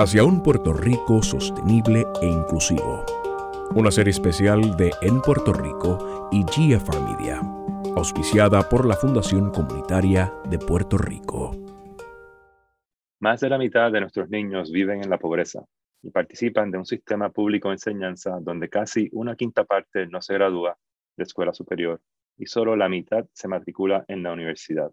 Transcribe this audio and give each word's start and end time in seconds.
hacia 0.00 0.24
un 0.24 0.42
Puerto 0.42 0.72
Rico 0.72 1.22
sostenible 1.22 2.06
e 2.22 2.26
inclusivo. 2.26 3.04
Una 3.74 3.90
serie 3.90 4.12
especial 4.12 4.74
de 4.78 4.90
En 5.02 5.20
Puerto 5.20 5.52
Rico 5.52 6.30
y 6.32 6.42
GFR 6.42 6.98
Media, 7.02 7.38
auspiciada 7.94 8.66
por 8.66 8.86
la 8.86 8.96
Fundación 8.96 9.50
Comunitaria 9.50 10.32
de 10.48 10.58
Puerto 10.58 10.96
Rico. 10.96 11.50
Más 13.18 13.40
de 13.42 13.50
la 13.50 13.58
mitad 13.58 13.92
de 13.92 14.00
nuestros 14.00 14.30
niños 14.30 14.72
viven 14.72 15.04
en 15.04 15.10
la 15.10 15.18
pobreza 15.18 15.66
y 16.02 16.08
participan 16.08 16.70
de 16.70 16.78
un 16.78 16.86
sistema 16.86 17.28
público 17.28 17.68
de 17.68 17.74
enseñanza 17.74 18.38
donde 18.40 18.70
casi 18.70 19.10
una 19.12 19.36
quinta 19.36 19.64
parte 19.64 20.06
no 20.06 20.22
se 20.22 20.32
gradúa 20.32 20.78
de 21.18 21.24
escuela 21.24 21.52
superior 21.52 22.00
y 22.38 22.46
solo 22.46 22.74
la 22.74 22.88
mitad 22.88 23.26
se 23.34 23.48
matricula 23.48 24.06
en 24.08 24.22
la 24.22 24.32
universidad. 24.32 24.90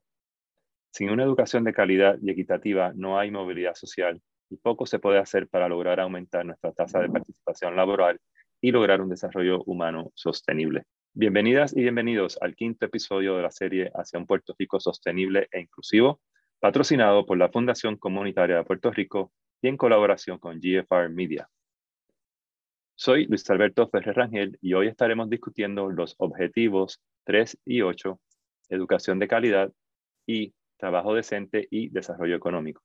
Sin 0.91 1.11
una 1.11 1.23
educación 1.23 1.63
de 1.63 1.71
calidad 1.71 2.17
y 2.21 2.29
equitativa 2.29 2.91
no 2.93 3.17
hay 3.17 3.31
movilidad 3.31 3.75
social 3.75 4.21
y 4.49 4.57
poco 4.57 4.85
se 4.85 4.99
puede 4.99 5.19
hacer 5.19 5.47
para 5.47 5.67
lograr 5.67 5.99
aumentar 5.99 6.45
nuestra 6.45 6.71
tasa 6.71 6.99
de 6.99 7.09
participación 7.09 7.75
laboral 7.75 8.19
y 8.61 8.71
lograr 8.71 9.01
un 9.01 9.09
desarrollo 9.09 9.63
humano 9.63 10.11
sostenible. 10.15 10.83
Bienvenidas 11.13 11.75
y 11.75 11.81
bienvenidos 11.81 12.37
al 12.41 12.55
quinto 12.55 12.85
episodio 12.85 13.35
de 13.35 13.43
la 13.43 13.51
serie 13.51 13.91
Hacia 13.93 14.19
un 14.19 14.25
Puerto 14.25 14.55
Rico 14.57 14.79
sostenible 14.79 15.47
e 15.51 15.61
inclusivo, 15.61 16.21
patrocinado 16.59 17.25
por 17.25 17.37
la 17.37 17.49
Fundación 17.49 17.97
Comunitaria 17.97 18.57
de 18.57 18.63
Puerto 18.63 18.91
Rico 18.91 19.31
y 19.61 19.67
en 19.67 19.77
colaboración 19.77 20.37
con 20.37 20.59
GFR 20.59 21.09
Media. 21.09 21.49
Soy 22.95 23.25
Luis 23.25 23.47
Alberto 23.49 23.87
Ferrer 23.89 24.15
Rangel 24.15 24.57
y 24.61 24.73
hoy 24.73 24.87
estaremos 24.87 25.29
discutiendo 25.29 25.89
los 25.89 26.15
objetivos 26.17 27.01
3 27.25 27.59
y 27.65 27.81
8, 27.81 28.19
educación 28.69 29.19
de 29.19 29.27
calidad 29.27 29.71
y 30.25 30.53
trabajo 30.77 31.13
decente 31.13 31.67
y 31.69 31.89
desarrollo 31.89 32.35
económico. 32.35 32.81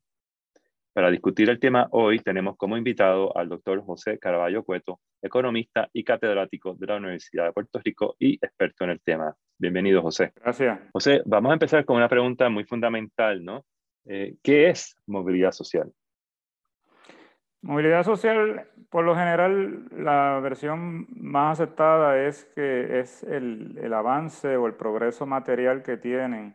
Para 0.94 1.10
discutir 1.10 1.48
el 1.48 1.58
tema 1.58 1.88
hoy 1.92 2.18
tenemos 2.18 2.54
como 2.58 2.76
invitado 2.76 3.34
al 3.34 3.48
doctor 3.48 3.82
José 3.82 4.18
Caraballo 4.18 4.62
Cueto, 4.62 5.00
economista 5.22 5.88
y 5.90 6.04
catedrático 6.04 6.74
de 6.74 6.86
la 6.86 6.96
Universidad 6.96 7.46
de 7.46 7.52
Puerto 7.52 7.80
Rico 7.82 8.14
y 8.18 8.34
experto 8.34 8.84
en 8.84 8.90
el 8.90 9.00
tema. 9.00 9.34
Bienvenido, 9.56 10.02
José. 10.02 10.32
Gracias. 10.36 10.80
José, 10.92 11.22
vamos 11.24 11.48
a 11.48 11.54
empezar 11.54 11.86
con 11.86 11.96
una 11.96 12.10
pregunta 12.10 12.50
muy 12.50 12.64
fundamental, 12.64 13.42
¿no? 13.42 13.64
Eh, 14.04 14.34
¿Qué 14.42 14.68
es 14.68 14.98
movilidad 15.06 15.52
social? 15.52 15.90
Movilidad 17.62 18.04
social, 18.04 18.68
por 18.90 19.06
lo 19.06 19.16
general, 19.16 19.88
la 19.96 20.40
versión 20.42 21.06
más 21.16 21.58
aceptada 21.58 22.22
es 22.22 22.44
que 22.54 23.00
es 23.00 23.22
el, 23.22 23.78
el 23.80 23.94
avance 23.94 24.58
o 24.58 24.66
el 24.66 24.74
progreso 24.74 25.24
material 25.24 25.82
que 25.82 25.96
tienen 25.96 26.54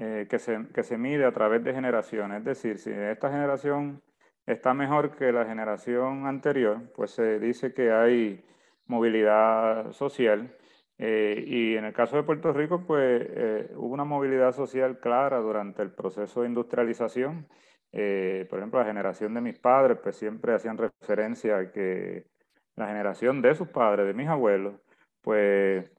eh, 0.00 0.28
que, 0.30 0.38
se, 0.38 0.68
que 0.72 0.84
se 0.84 0.96
mide 0.96 1.24
a 1.24 1.32
través 1.32 1.64
de 1.64 1.74
generaciones. 1.74 2.38
Es 2.38 2.44
decir, 2.44 2.78
si 2.78 2.90
esta 2.92 3.30
generación 3.30 4.00
está 4.46 4.72
mejor 4.72 5.16
que 5.16 5.32
la 5.32 5.44
generación 5.44 6.26
anterior, 6.26 6.92
pues 6.94 7.10
se 7.10 7.40
dice 7.40 7.74
que 7.74 7.90
hay 7.90 8.44
movilidad 8.86 9.90
social. 9.92 10.56
Eh, 10.98 11.42
y 11.46 11.76
en 11.76 11.84
el 11.84 11.92
caso 11.92 12.16
de 12.16 12.22
Puerto 12.22 12.52
Rico, 12.52 12.84
pues 12.86 13.26
eh, 13.28 13.72
hubo 13.74 13.92
una 13.94 14.04
movilidad 14.04 14.52
social 14.52 15.00
clara 15.00 15.38
durante 15.38 15.82
el 15.82 15.90
proceso 15.92 16.42
de 16.42 16.48
industrialización. 16.48 17.48
por 17.90 18.58
ejemplo, 18.58 18.80
la 18.80 18.86
generación 18.86 19.34
de 19.34 19.40
mis 19.40 19.58
padres, 19.58 19.98
pues 20.02 20.16
siempre 20.16 20.54
hacían 20.54 20.78
referencia 20.78 21.58
a 21.58 21.72
que 21.72 22.26
la 22.76 22.86
generación 22.86 23.42
de 23.42 23.54
sus 23.54 23.68
padres, 23.68 24.06
de 24.06 24.14
mis 24.14 24.28
abuelos, 24.28 24.74
pues 25.22 25.90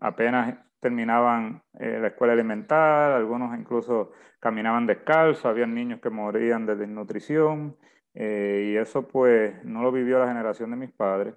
apenas 0.00 0.69
terminaban 0.80 1.62
eh, 1.78 1.98
la 2.00 2.08
escuela 2.08 2.32
elemental, 2.32 3.12
algunos 3.12 3.58
incluso 3.58 4.12
caminaban 4.40 4.86
descalzos, 4.86 5.44
había 5.44 5.66
niños 5.66 6.00
que 6.00 6.10
morían 6.10 6.66
de 6.66 6.76
desnutrición, 6.76 7.76
eh, 8.14 8.72
y 8.72 8.76
eso 8.76 9.06
pues 9.06 9.62
no 9.64 9.82
lo 9.82 9.92
vivió 9.92 10.18
la 10.18 10.28
generación 10.28 10.70
de 10.70 10.76
mis 10.76 10.92
padres. 10.92 11.34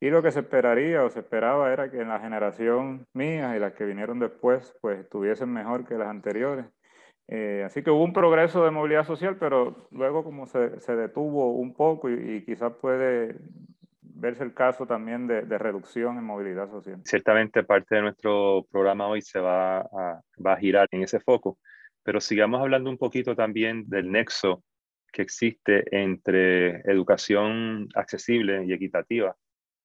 Y 0.00 0.10
lo 0.10 0.22
que 0.22 0.32
se 0.32 0.40
esperaría 0.40 1.04
o 1.04 1.10
se 1.10 1.20
esperaba 1.20 1.72
era 1.72 1.90
que 1.90 2.00
en 2.00 2.08
la 2.08 2.20
generación 2.20 3.06
mía 3.12 3.56
y 3.56 3.60
las 3.60 3.74
que 3.74 3.84
vinieron 3.84 4.18
después 4.18 4.74
pues 4.80 5.00
estuviesen 5.00 5.52
mejor 5.52 5.86
que 5.86 5.94
las 5.96 6.08
anteriores. 6.08 6.66
Eh, 7.28 7.62
así 7.64 7.82
que 7.82 7.90
hubo 7.90 8.02
un 8.02 8.12
progreso 8.12 8.64
de 8.64 8.70
movilidad 8.72 9.04
social, 9.04 9.36
pero 9.38 9.88
luego 9.90 10.24
como 10.24 10.46
se, 10.46 10.80
se 10.80 10.96
detuvo 10.96 11.52
un 11.52 11.74
poco 11.74 12.10
y, 12.10 12.14
y 12.14 12.44
quizás 12.44 12.72
puede 12.80 13.36
verse 14.20 14.44
el 14.44 14.54
caso 14.54 14.86
también 14.86 15.26
de, 15.26 15.58
reducción 15.58 16.18
en 16.18 16.24
movilidad 16.24 16.68
social. 16.68 17.00
Ciertamente 17.04 17.64
parte 17.64 17.96
de 17.96 18.02
nuestro 18.02 18.66
programa 18.70 19.06
hoy 19.06 19.22
se 19.22 19.40
va 19.40 19.80
a, 19.80 20.20
va 20.44 20.52
a 20.52 20.56
girar 20.56 20.86
en 20.90 21.02
ese 21.02 21.20
foco, 21.20 21.58
pero 22.02 22.20
sigamos 22.20 22.60
hablando 22.60 22.90
un 22.90 22.98
poquito 22.98 23.34
también 23.34 23.88
del 23.88 24.10
nexo 24.10 24.62
que 25.12 25.22
existe 25.22 25.84
entre 25.90 26.80
educación 26.90 27.88
accesible 27.94 28.64
y 28.64 28.72
equitativa 28.72 29.34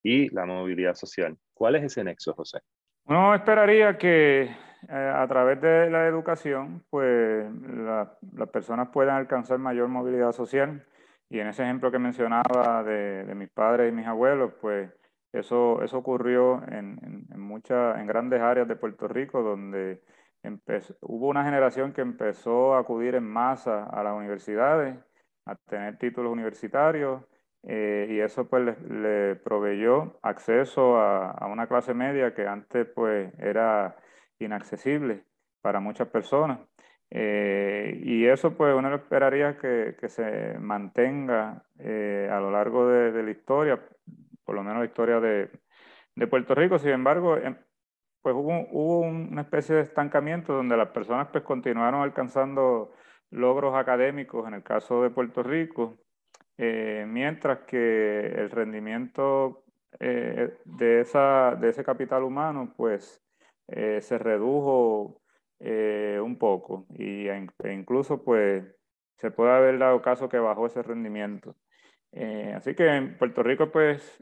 y 0.03 0.29
la 0.29 0.45
movilidad 0.45 0.93
social. 0.93 1.35
¿Cuál 1.53 1.75
es 1.75 1.83
ese 1.83 2.03
nexo, 2.03 2.33
José? 2.33 2.59
Uno 3.05 3.33
esperaría 3.33 3.97
que 3.97 4.43
eh, 4.43 5.13
a 5.15 5.27
través 5.27 5.59
de 5.61 5.89
la 5.89 6.07
educación, 6.07 6.83
pues 6.89 7.45
las 7.83 8.49
personas 8.51 8.89
puedan 8.89 9.15
alcanzar 9.15 9.57
mayor 9.57 9.87
movilidad 9.87 10.31
social 10.31 10.85
y 11.29 11.39
en 11.39 11.47
ese 11.47 11.63
ejemplo 11.63 11.91
que 11.91 11.99
mencionaba 11.99 12.83
de, 12.83 13.33
mis 13.35 13.49
padres 13.49 13.91
y 13.91 13.95
mis 13.95 14.07
abuelos, 14.07 14.53
pues 14.61 14.89
eso, 15.33 15.81
eso 15.83 15.97
ocurrió 15.97 16.63
en, 16.67 17.27
muchas, 17.35 17.99
en 17.99 18.07
grandes 18.07 18.41
áreas 18.41 18.67
de 18.67 18.75
Puerto 18.75 19.07
Rico, 19.07 19.41
donde 19.41 20.01
hubo 21.01 21.27
una 21.27 21.43
generación 21.43 21.93
que 21.93 22.01
empezó 22.01 22.75
a 22.75 22.79
acudir 22.79 23.15
en 23.15 23.23
masa 23.23 23.85
a 23.85 24.03
las 24.03 24.13
universidades, 24.13 24.97
a 25.45 25.55
tener 25.55 25.97
títulos 25.97 26.31
universitarios, 26.31 27.23
eh, 27.67 28.07
y 28.11 28.19
eso 28.19 28.47
pues 28.47 28.79
le, 28.87 29.35
proveyó 29.37 30.19
acceso 30.21 30.97
a, 30.97 31.31
a, 31.31 31.47
una 31.47 31.65
clase 31.67 31.95
media 31.95 32.35
que 32.35 32.45
antes 32.45 32.87
pues 32.93 33.33
era 33.39 33.95
inaccesible 34.37 35.23
para 35.61 35.79
muchas 35.79 36.07
personas. 36.09 36.59
Eh, 37.11 38.01
y 38.03 38.25
eso 38.25 38.55
pues 38.57 38.75
uno 38.75 38.93
esperaría 38.93 39.57
que, 39.57 39.95
que 39.99 40.09
se 40.09 40.57
mantenga 40.59 41.63
eh, 41.79 42.29
a 42.31 42.39
lo 42.39 42.51
largo 42.51 42.87
de, 42.87 43.23
la 43.23 43.31
historia, 43.31 43.79
por 44.43 44.55
lo 44.55 44.63
menos 44.63 44.79
la 44.79 44.85
historia 44.85 45.19
de, 45.19 45.49
de 46.15 46.27
Puerto 46.27 46.55
Rico. 46.55 46.79
Sin 46.79 46.91
embargo, 46.91 47.37
em, 47.37 47.55
pues 48.21 48.35
hubo, 48.35 48.67
hubo, 48.71 48.99
una 49.01 49.41
especie 49.41 49.75
de 49.75 49.81
estancamiento 49.81 50.53
donde 50.53 50.77
las 50.77 50.89
personas 50.89 51.27
pues 51.31 51.43
continuaron 51.43 52.01
alcanzando 52.01 52.93
logros 53.29 53.75
académicos 53.75 54.47
en 54.47 54.55
el 54.55 54.63
caso 54.63 55.03
de 55.03 55.09
Puerto 55.11 55.43
Rico, 55.43 55.97
eh, 56.57 57.05
mientras 57.07 57.59
que 57.59 58.27
el 58.27 58.49
rendimiento 58.49 59.63
de, 59.99 60.99
esa, 60.99 61.55
de 61.55 61.69
ese 61.69 61.83
capital 61.85 62.23
humano 62.23 62.73
pues 62.75 63.23
se 63.67 64.17
redujo 64.17 65.21
eh, 65.59 66.19
un 66.21 66.37
poco 66.37 66.85
y, 66.89 67.27
e 67.27 67.47
incluso 67.71 68.23
pues 68.23 68.65
se 69.17 69.31
puede 69.31 69.51
haber 69.51 69.79
dado 69.79 70.01
caso 70.01 70.27
que 70.27 70.37
bajó 70.37 70.65
ese 70.67 70.83
rendimiento. 70.83 71.55
Eh, 72.11 72.53
así 72.55 72.75
que 72.75 72.87
en 72.87 73.17
Puerto 73.17 73.41
Rico 73.43 73.71
pues 73.71 74.21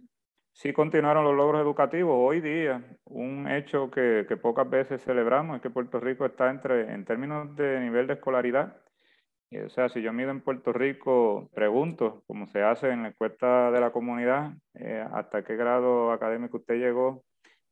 sí 0.51 0.73
continuaron 0.73 1.23
los 1.23 1.35
logros 1.35 1.61
educativos. 1.61 2.15
Hoy 2.17 2.41
día 2.41 2.83
un 3.05 3.49
hecho 3.49 3.89
que, 3.89 4.25
que 4.27 4.37
pocas 4.37 4.69
veces 4.69 5.03
celebramos 5.03 5.55
es 5.55 5.61
que 5.63 5.69
Puerto 5.71 5.99
Rico 5.99 6.25
está 6.25 6.49
entre, 6.51 6.93
en 6.93 7.05
términos 7.05 7.55
de 7.55 7.79
nivel 7.79 8.07
de 8.07 8.13
escolaridad, 8.13 8.77
o 9.65 9.69
sea, 9.69 9.87
si 9.87 10.01
yo 10.01 10.11
mido 10.13 10.31
en 10.31 10.41
Puerto 10.41 10.73
Rico, 10.73 11.49
pregunto, 11.53 12.23
como 12.25 12.47
se 12.47 12.63
hace 12.63 12.89
en 12.89 13.03
la 13.03 13.09
encuesta 13.09 13.69
de 13.69 13.79
la 13.79 13.91
comunidad, 13.91 14.53
eh, 14.73 15.05
hasta 15.13 15.43
qué 15.43 15.55
grado 15.55 16.11
académico 16.11 16.57
usted 16.57 16.75
llegó 16.75 17.23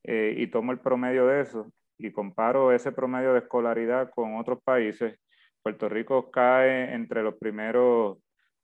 y 0.03 0.47
tomo 0.47 0.71
el 0.71 0.79
promedio 0.79 1.27
de 1.27 1.41
eso 1.41 1.71
y 2.01 2.11
comparo 2.11 2.71
ese 2.71 2.91
promedio 2.91 3.33
de 3.33 3.39
escolaridad 3.39 4.09
con 4.09 4.35
otros 4.35 4.59
países, 4.63 5.19
Puerto 5.61 5.87
Rico 5.87 6.31
cae 6.31 6.93
entre 6.93 7.21
los 7.21 7.35
primeros 7.35 8.17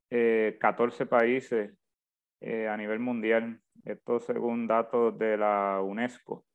14 0.10 1.04
eh, 1.04 1.06
países 1.06 1.72
eh, 2.42 2.68
a 2.68 2.78
nivel 2.78 3.00
mundial, 3.00 3.60
esto 3.84 4.20
según 4.20 4.68
datos 4.68 5.18
de 5.18 5.38
la 5.38 5.82
UNESCO. 5.82 6.46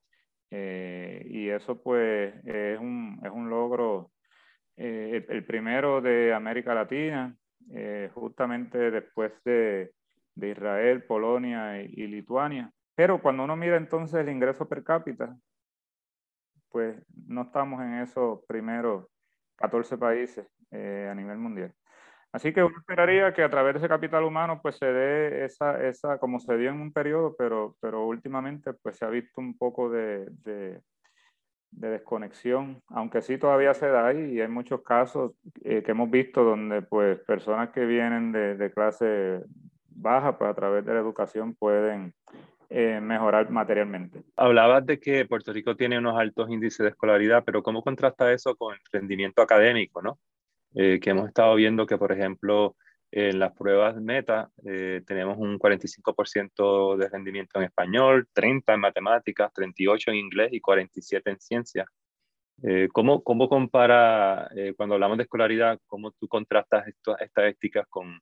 Eh, 0.50 1.24
y 1.30 1.48
eso 1.48 1.80
pues 1.82 2.34
es 2.44 2.78
un, 2.78 3.20
es 3.24 3.30
un 3.30 3.48
logro, 3.48 4.10
el, 4.76 5.44
primero 5.44 6.00
de 6.00 6.34
América 6.34 6.74
Latina, 6.74 7.34
justamente 8.14 8.90
después 8.90 9.32
de, 9.44 9.92
de, 10.34 10.48
Israel, 10.48 11.04
Polonia 11.04 11.80
y, 11.82 11.92
y 11.94 12.06
Lituania. 12.08 12.70
Pero 12.94 13.22
cuando 13.22 13.44
uno 13.44 13.54
mira 13.54 13.76
entonces 13.76 14.20
el 14.20 14.28
ingreso 14.28 14.68
per 14.68 14.82
cápita, 14.82 15.36
pues 16.72 16.96
no 17.26 17.42
estamos 17.42 17.82
en 17.82 17.94
esos 18.00 18.40
primeros 18.46 19.06
14 19.56 19.98
países 19.98 20.46
eh, 20.70 21.08
a 21.10 21.14
nivel 21.14 21.38
mundial. 21.38 21.72
Así 22.32 22.52
que 22.52 22.64
uno 22.64 22.78
esperaría 22.78 23.34
que 23.34 23.42
a 23.42 23.50
través 23.50 23.74
de 23.74 23.78
ese 23.80 23.88
capital 23.88 24.24
humano 24.24 24.60
pues 24.62 24.76
se 24.76 24.86
dé 24.86 25.44
esa, 25.44 25.86
esa 25.86 26.18
como 26.18 26.40
se 26.40 26.56
dio 26.56 26.70
en 26.70 26.80
un 26.80 26.92
periodo, 26.92 27.36
pero, 27.36 27.76
pero 27.80 28.06
últimamente 28.06 28.72
pues 28.72 28.96
se 28.96 29.04
ha 29.04 29.08
visto 29.08 29.40
un 29.40 29.56
poco 29.58 29.90
de, 29.90 30.30
desconexión, 31.70 32.82
aunque 32.88 33.22
sí 33.22 33.38
todavía 33.38 33.74
se 33.74 33.88
da 33.88 34.12
y 34.12 34.40
hay 34.40 34.48
muchos 34.48 34.82
casos 34.82 35.32
eh, 35.62 35.82
que 35.82 35.92
hemos 35.92 36.10
visto 36.10 36.44
donde 36.44 36.82
pues 36.82 37.18
personas 37.20 37.70
que 37.70 37.86
vienen 37.86 38.30
de, 38.32 38.56
de 38.56 38.70
clase 38.70 39.42
baja, 39.88 40.36
pues 40.38 40.50
a 40.50 40.54
través 40.54 40.84
de 40.84 40.92
la 40.94 41.00
educación 41.00 41.54
pueden 41.54 42.14
eh, 42.74 43.02
mejorar 43.02 43.50
materialmente. 43.50 44.22
Hablabas 44.34 44.86
de 44.86 44.98
que 44.98 45.26
Puerto 45.26 45.52
Rico 45.52 45.76
tiene 45.76 45.98
unos 45.98 46.18
altos 46.18 46.48
índices 46.48 46.78
de 46.78 46.88
escolaridad, 46.88 47.44
pero 47.44 47.62
¿cómo 47.62 47.82
contrasta 47.82 48.32
eso 48.32 48.56
con 48.56 48.72
el 48.72 48.80
rendimiento 48.90 49.42
académico, 49.42 50.00
no? 50.00 50.18
Eh, 50.74 50.98
que 50.98 51.10
hemos 51.10 51.28
estado 51.28 51.54
viendo 51.54 51.84
que, 51.84 51.98
por 51.98 52.12
ejemplo, 52.12 52.74
en 53.10 53.38
las 53.38 53.52
pruebas 53.52 54.00
meta 54.00 54.48
eh, 54.64 55.02
tenemos 55.06 55.36
un 55.36 55.58
45% 55.58 56.96
de 56.96 57.10
rendimiento 57.10 57.58
en 57.58 57.64
español, 57.66 58.26
30 58.32 58.72
en 58.72 58.80
matemáticas, 58.80 59.52
38 59.52 60.10
en 60.10 60.16
inglés 60.16 60.48
y 60.52 60.60
47 60.60 61.28
en 61.30 61.40
ciencias. 61.40 61.86
¿cómo, 62.92 63.22
¿Cómo 63.22 63.48
compara, 63.48 64.48
cuando 64.76 64.94
hablamos 64.94 65.18
de 65.18 65.24
escolaridad, 65.24 65.78
cómo 65.84 66.12
tú 66.12 66.28
contrastas 66.28 66.86
estas 66.86 67.20
estadísticas 67.20 67.86
con, 67.90 68.20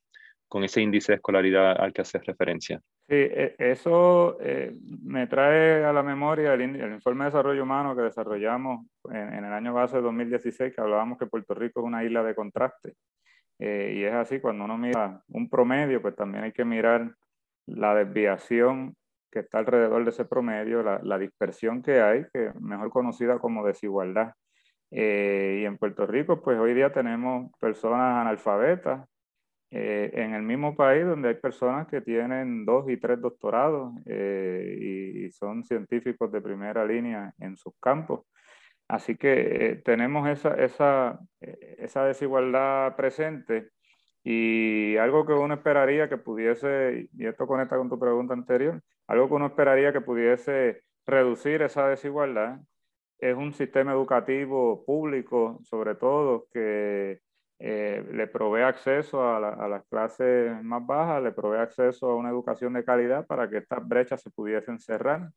con 0.51 0.65
ese 0.65 0.81
índice 0.81 1.13
de 1.13 1.15
escolaridad 1.15 1.79
al 1.79 1.93
que 1.93 2.01
haces 2.01 2.25
referencia. 2.25 2.77
Sí, 3.07 3.15
e, 3.15 3.55
eso 3.57 4.37
eh, 4.41 4.75
me 5.01 5.25
trae 5.27 5.85
a 5.85 5.93
la 5.93 6.03
memoria 6.03 6.53
el, 6.53 6.61
informe 6.91 7.23
de 7.23 7.29
desarrollo 7.29 7.63
humano 7.63 7.95
que 7.95 8.01
desarrollamos 8.01 8.85
en, 9.09 9.45
el 9.45 9.53
año 9.53 9.73
base 9.73 9.95
de 9.95 10.01
2016, 10.01 10.75
que 10.75 10.81
hablábamos 10.81 11.17
que 11.17 11.27
Puerto 11.27 11.53
Rico 11.53 11.79
es 11.79 11.85
una 11.85 12.03
isla 12.03 12.21
de 12.21 12.35
contraste. 12.35 12.95
Eh, 13.59 13.93
y 13.95 14.03
es 14.03 14.11
así, 14.13 14.41
cuando 14.41 14.65
uno 14.65 14.77
mira 14.77 15.21
un 15.29 15.49
promedio, 15.49 16.01
pues 16.01 16.17
también 16.17 16.43
hay 16.43 16.51
que 16.51 16.65
mirar 16.65 17.15
la 17.65 17.95
desviación 17.95 18.93
que 19.31 19.39
está 19.39 19.59
alrededor 19.59 20.03
de 20.03 20.09
ese 20.09 20.25
promedio, 20.25 20.83
la, 20.83 21.17
dispersión 21.17 21.81
que 21.81 22.01
hay, 22.01 22.25
que 22.33 22.51
mejor 22.59 22.89
conocida 22.89 23.39
como 23.39 23.65
desigualdad. 23.65 24.33
Eh, 24.91 25.59
y 25.61 25.65
en 25.65 25.77
Puerto 25.77 26.05
Rico, 26.05 26.41
pues 26.41 26.59
hoy 26.59 26.73
día 26.73 26.91
tenemos 26.91 27.49
personas 27.57 28.19
analfabetas, 28.19 29.07
eh, 29.71 30.11
en 30.13 30.33
el 30.33 30.43
mismo 30.43 30.75
país 30.75 31.05
donde 31.05 31.29
hay 31.29 31.35
personas 31.35 31.87
que 31.87 32.01
tienen 32.01 32.65
dos 32.65 32.89
y 32.89 32.97
tres 32.97 33.21
doctorados 33.21 33.93
eh, 34.05 35.25
y, 35.27 35.31
son 35.31 35.63
científicos 35.63 36.31
de 36.31 36.41
primera 36.41 36.85
línea 36.85 37.33
en 37.39 37.55
sus 37.55 37.73
campos. 37.79 38.25
Así 38.87 39.15
que 39.15 39.31
eh, 39.71 39.75
tenemos 39.77 40.27
esa, 40.29 40.55
esa, 40.55 41.19
esa 41.39 42.05
desigualdad 42.05 42.95
presente 42.97 43.69
y 44.23 44.97
algo 44.97 45.25
que 45.25 45.33
uno 45.33 45.53
esperaría 45.55 46.09
que 46.09 46.17
pudiese, 46.17 47.09
y 47.17 47.25
esto 47.25 47.47
conecta 47.47 47.77
con 47.77 47.89
tu 47.89 47.97
pregunta 47.97 48.33
anterior, 48.33 48.81
algo 49.07 49.29
que 49.29 49.33
uno 49.35 49.47
esperaría 49.47 49.93
que 49.93 50.01
pudiese 50.01 50.83
reducir 51.05 51.61
esa 51.61 51.87
desigualdad 51.87 52.59
es 53.21 53.35
un 53.37 53.53
sistema 53.53 53.93
educativo 53.93 54.83
público, 54.85 55.59
sobre 55.63 55.95
todo, 55.95 56.47
que 56.51 57.21
eh, 57.63 58.03
le 58.11 58.25
provee 58.25 58.63
acceso 58.63 59.23
a, 59.23 59.39
las 59.39 59.85
clases 59.85 60.63
más 60.63 60.83
bajas, 60.83 61.21
le 61.21 61.31
provee 61.31 61.59
acceso 61.59 62.09
a 62.09 62.15
una 62.15 62.29
educación 62.29 62.73
de 62.73 62.83
calidad 62.83 63.27
para 63.27 63.47
que 63.47 63.57
estas 63.57 63.87
brechas 63.87 64.19
se 64.19 64.31
pudiesen 64.31 64.79
cerrar. 64.79 65.29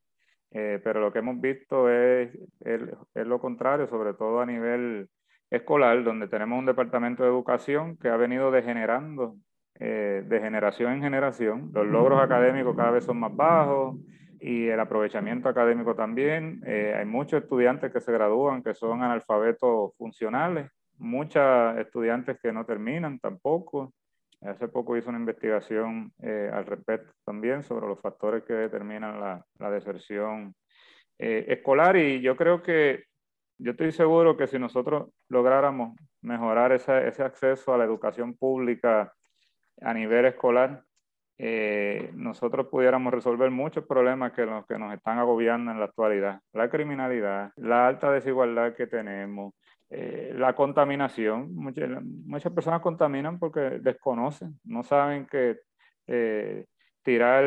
Eh, 0.51 0.81
pero 0.83 1.01
lo 1.01 1.13
que 1.13 1.19
hemos 1.19 1.39
visto 1.39 1.91
es, 1.91 2.31
es, 2.65 3.27
lo 3.27 3.39
contrario, 3.41 3.87
sobre 3.89 4.15
todo 4.15 4.41
a 4.41 4.47
nivel 4.47 5.11
escolar, 5.51 6.03
donde 6.03 6.27
tenemos 6.27 6.59
un 6.59 6.65
departamento 6.65 7.25
de 7.25 7.29
educación 7.29 7.99
que 7.99 8.09
ha 8.09 8.17
venido 8.17 8.51
degenerando 8.51 9.37
eh, 9.79 10.23
de 10.27 10.41
generación 10.41 10.95
en 10.95 11.03
generación. 11.03 11.73
Los 11.75 11.87
logros 11.87 12.23
académicos 12.23 12.75
cada 12.75 12.93
vez 12.93 13.05
son 13.05 13.21
más 13.21 13.37
bajos 13.37 13.99
y 14.41 14.69
el 14.69 14.81
aprovechamiento 14.81 15.51
académico 15.51 15.95
también. 15.95 16.63
hay 16.67 17.05
muchos 17.05 17.43
estudiantes 17.43 17.93
que 17.93 18.01
se 18.01 18.13
gradúan 18.13 18.63
que 18.63 18.73
son 18.73 19.03
analfabetos 19.03 19.95
funcionales 19.99 20.71
muchas 20.99 21.79
estudiantes 21.79 22.39
que 22.41 22.53
no 22.53 22.65
terminan 22.65 23.19
tampoco. 23.19 23.93
Hace 24.41 24.69
poco 24.69 24.97
hizo 24.97 25.09
una 25.09 25.19
investigación 25.19 26.13
eh, 26.23 26.51
al 26.53 26.67
respecto 26.67 27.13
también 27.25 27.63
sobre 27.63 27.87
los 27.87 28.01
factores 28.01 28.45
que 28.45 28.53
determinan 28.53 29.19
la, 29.19 29.45
la 29.59 29.71
deserción 29.71 30.55
eh, 31.19 31.47
escolar 31.49 31.97
y 31.97 32.21
yo 32.21 32.37
creo 32.37 32.63
que, 32.63 33.05
yo 33.59 33.71
estoy 33.71 33.93
seguro 33.93 34.37
que 34.37 34.47
si 34.47 34.59
nosotros 34.59 35.11
lográramos 35.29 35.97
mejorar 36.23 36.73
ese, 36.73 37.07
ese 37.07 37.23
acceso 37.23 37.73
a 37.73 37.79
la 37.79 37.85
educación 37.85 38.35
pública 38.35 39.13
a 39.81 39.95
nivel 39.95 40.27
escolar, 40.27 40.83
eh, 41.39 42.11
nosotros 42.15 42.69
pudiéramos 42.69 43.13
resolver 43.13 43.51
muchos 43.51 43.85
problemas 43.87 44.33
que, 44.33 44.47
los, 44.47 44.67
que 44.67 44.79
nos 44.79 44.93
están 44.95 45.19
agobiando 45.19 45.71
en 45.71 45.79
la 45.79 45.87
actualidad. 45.87 46.41
La 46.53 46.71
criminalidad, 46.71 47.53
la 47.57 47.87
alta 47.87 48.11
desigualdad 48.11 48.75
que 48.75 48.87
tenemos, 48.87 49.55
eh, 49.97 50.33
la 50.37 50.57
contaminación. 50.57 51.55
Muchas, 51.55 51.89
muchas, 52.03 52.53
personas 52.53 52.81
contaminan 52.81 53.39
porque 53.39 53.61
desconocen, 53.81 54.59
no 54.65 54.83
saben 54.83 55.25
que 55.27 55.61
eh, 56.09 56.67
tirar, 57.05 57.45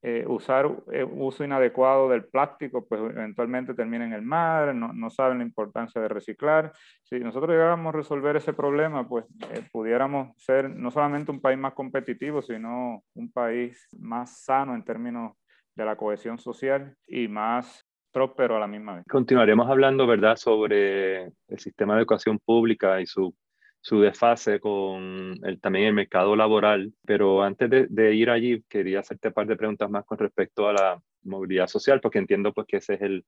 eh, 0.00 0.24
usar 0.28 0.66
uso 1.10 1.42
inadecuado 1.42 2.08
del 2.08 2.26
plástico, 2.26 2.86
pues 2.86 3.00
eventualmente 3.00 3.74
termina 3.74 4.04
en 4.04 4.12
el 4.12 4.22
mar, 4.22 4.76
no, 4.76 4.92
no, 4.92 5.10
saben 5.10 5.38
la 5.38 5.44
importancia 5.44 6.00
de 6.00 6.06
reciclar. 6.06 6.72
Si 7.02 7.18
nosotros 7.18 7.50
llegáramos 7.50 7.92
a 7.92 7.96
resolver 7.96 8.36
ese 8.36 8.52
problema, 8.52 9.08
pues 9.08 9.24
pudiéramos 9.72 10.40
ser 10.40 10.70
no 10.70 10.92
solamente 10.92 11.32
un 11.32 11.40
país 11.40 11.58
más 11.58 11.74
competitivo, 11.74 12.42
sino 12.42 13.02
un 13.14 13.32
país 13.32 13.88
más 13.98 14.44
sano 14.44 14.76
en 14.76 14.84
términos 14.84 15.32
de 15.74 15.84
la 15.84 15.96
cohesión 15.96 16.38
social 16.38 16.96
y 17.08 17.26
más 17.26 17.85
pero 18.34 18.56
a 18.56 18.60
la 18.60 18.66
misma 18.66 18.96
vez. 18.96 19.04
Continuaremos 19.06 19.68
hablando, 19.68 20.06
¿verdad?, 20.06 20.36
sobre 20.36 21.24
el 21.24 21.58
sistema 21.58 21.94
de 21.94 22.00
educación 22.00 22.38
pública 22.38 23.00
y 23.00 23.06
su, 23.06 23.34
su 23.80 24.00
desfase 24.00 24.58
con 24.58 25.38
el, 25.42 25.60
también 25.60 25.88
el 25.88 25.94
mercado 25.94 26.34
laboral, 26.34 26.92
pero 27.04 27.42
antes 27.42 27.68
de, 27.88 28.14
ir 28.14 28.30
allí 28.30 28.62
quería 28.68 29.00
hacerte 29.00 29.28
un 29.28 29.34
par 29.34 29.46
de 29.46 29.56
preguntas 29.56 29.90
más 29.90 30.04
con 30.06 30.18
respecto 30.18 30.66
a 30.66 30.72
la 30.72 31.02
movilidad 31.24 31.66
social, 31.66 32.00
porque 32.00 32.18
entiendo 32.18 32.52
pues 32.52 32.66
que 32.66 32.78
ese 32.78 32.94
es 32.94 33.02
el, 33.02 33.24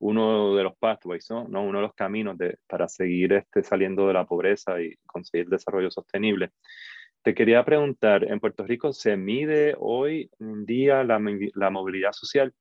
uno 0.00 0.56
de 0.56 0.64
los 0.64 0.76
pathways, 0.76 1.30
¿no? 1.30 1.46
¿no? 1.48 1.62
Uno 1.62 1.78
de 1.78 1.86
los 1.86 1.94
caminos 1.94 2.36
para 2.66 2.88
seguir 2.88 3.32
este, 3.32 3.62
saliendo 3.62 4.08
de 4.08 4.14
la 4.14 4.26
pobreza 4.26 4.80
y 4.82 4.94
conseguir 5.06 5.48
desarrollo 5.48 5.90
sostenible. 5.90 6.50
Te 7.22 7.34
quería 7.34 7.64
preguntar, 7.64 8.24
¿en 8.24 8.40
Puerto 8.40 8.64
Rico 8.64 8.92
se 8.92 9.16
mide 9.16 9.74
hoy 9.78 10.30
en 10.40 10.66
día 10.66 11.04
la 11.04 11.70
movilidad 11.70 12.12
social? 12.12 12.52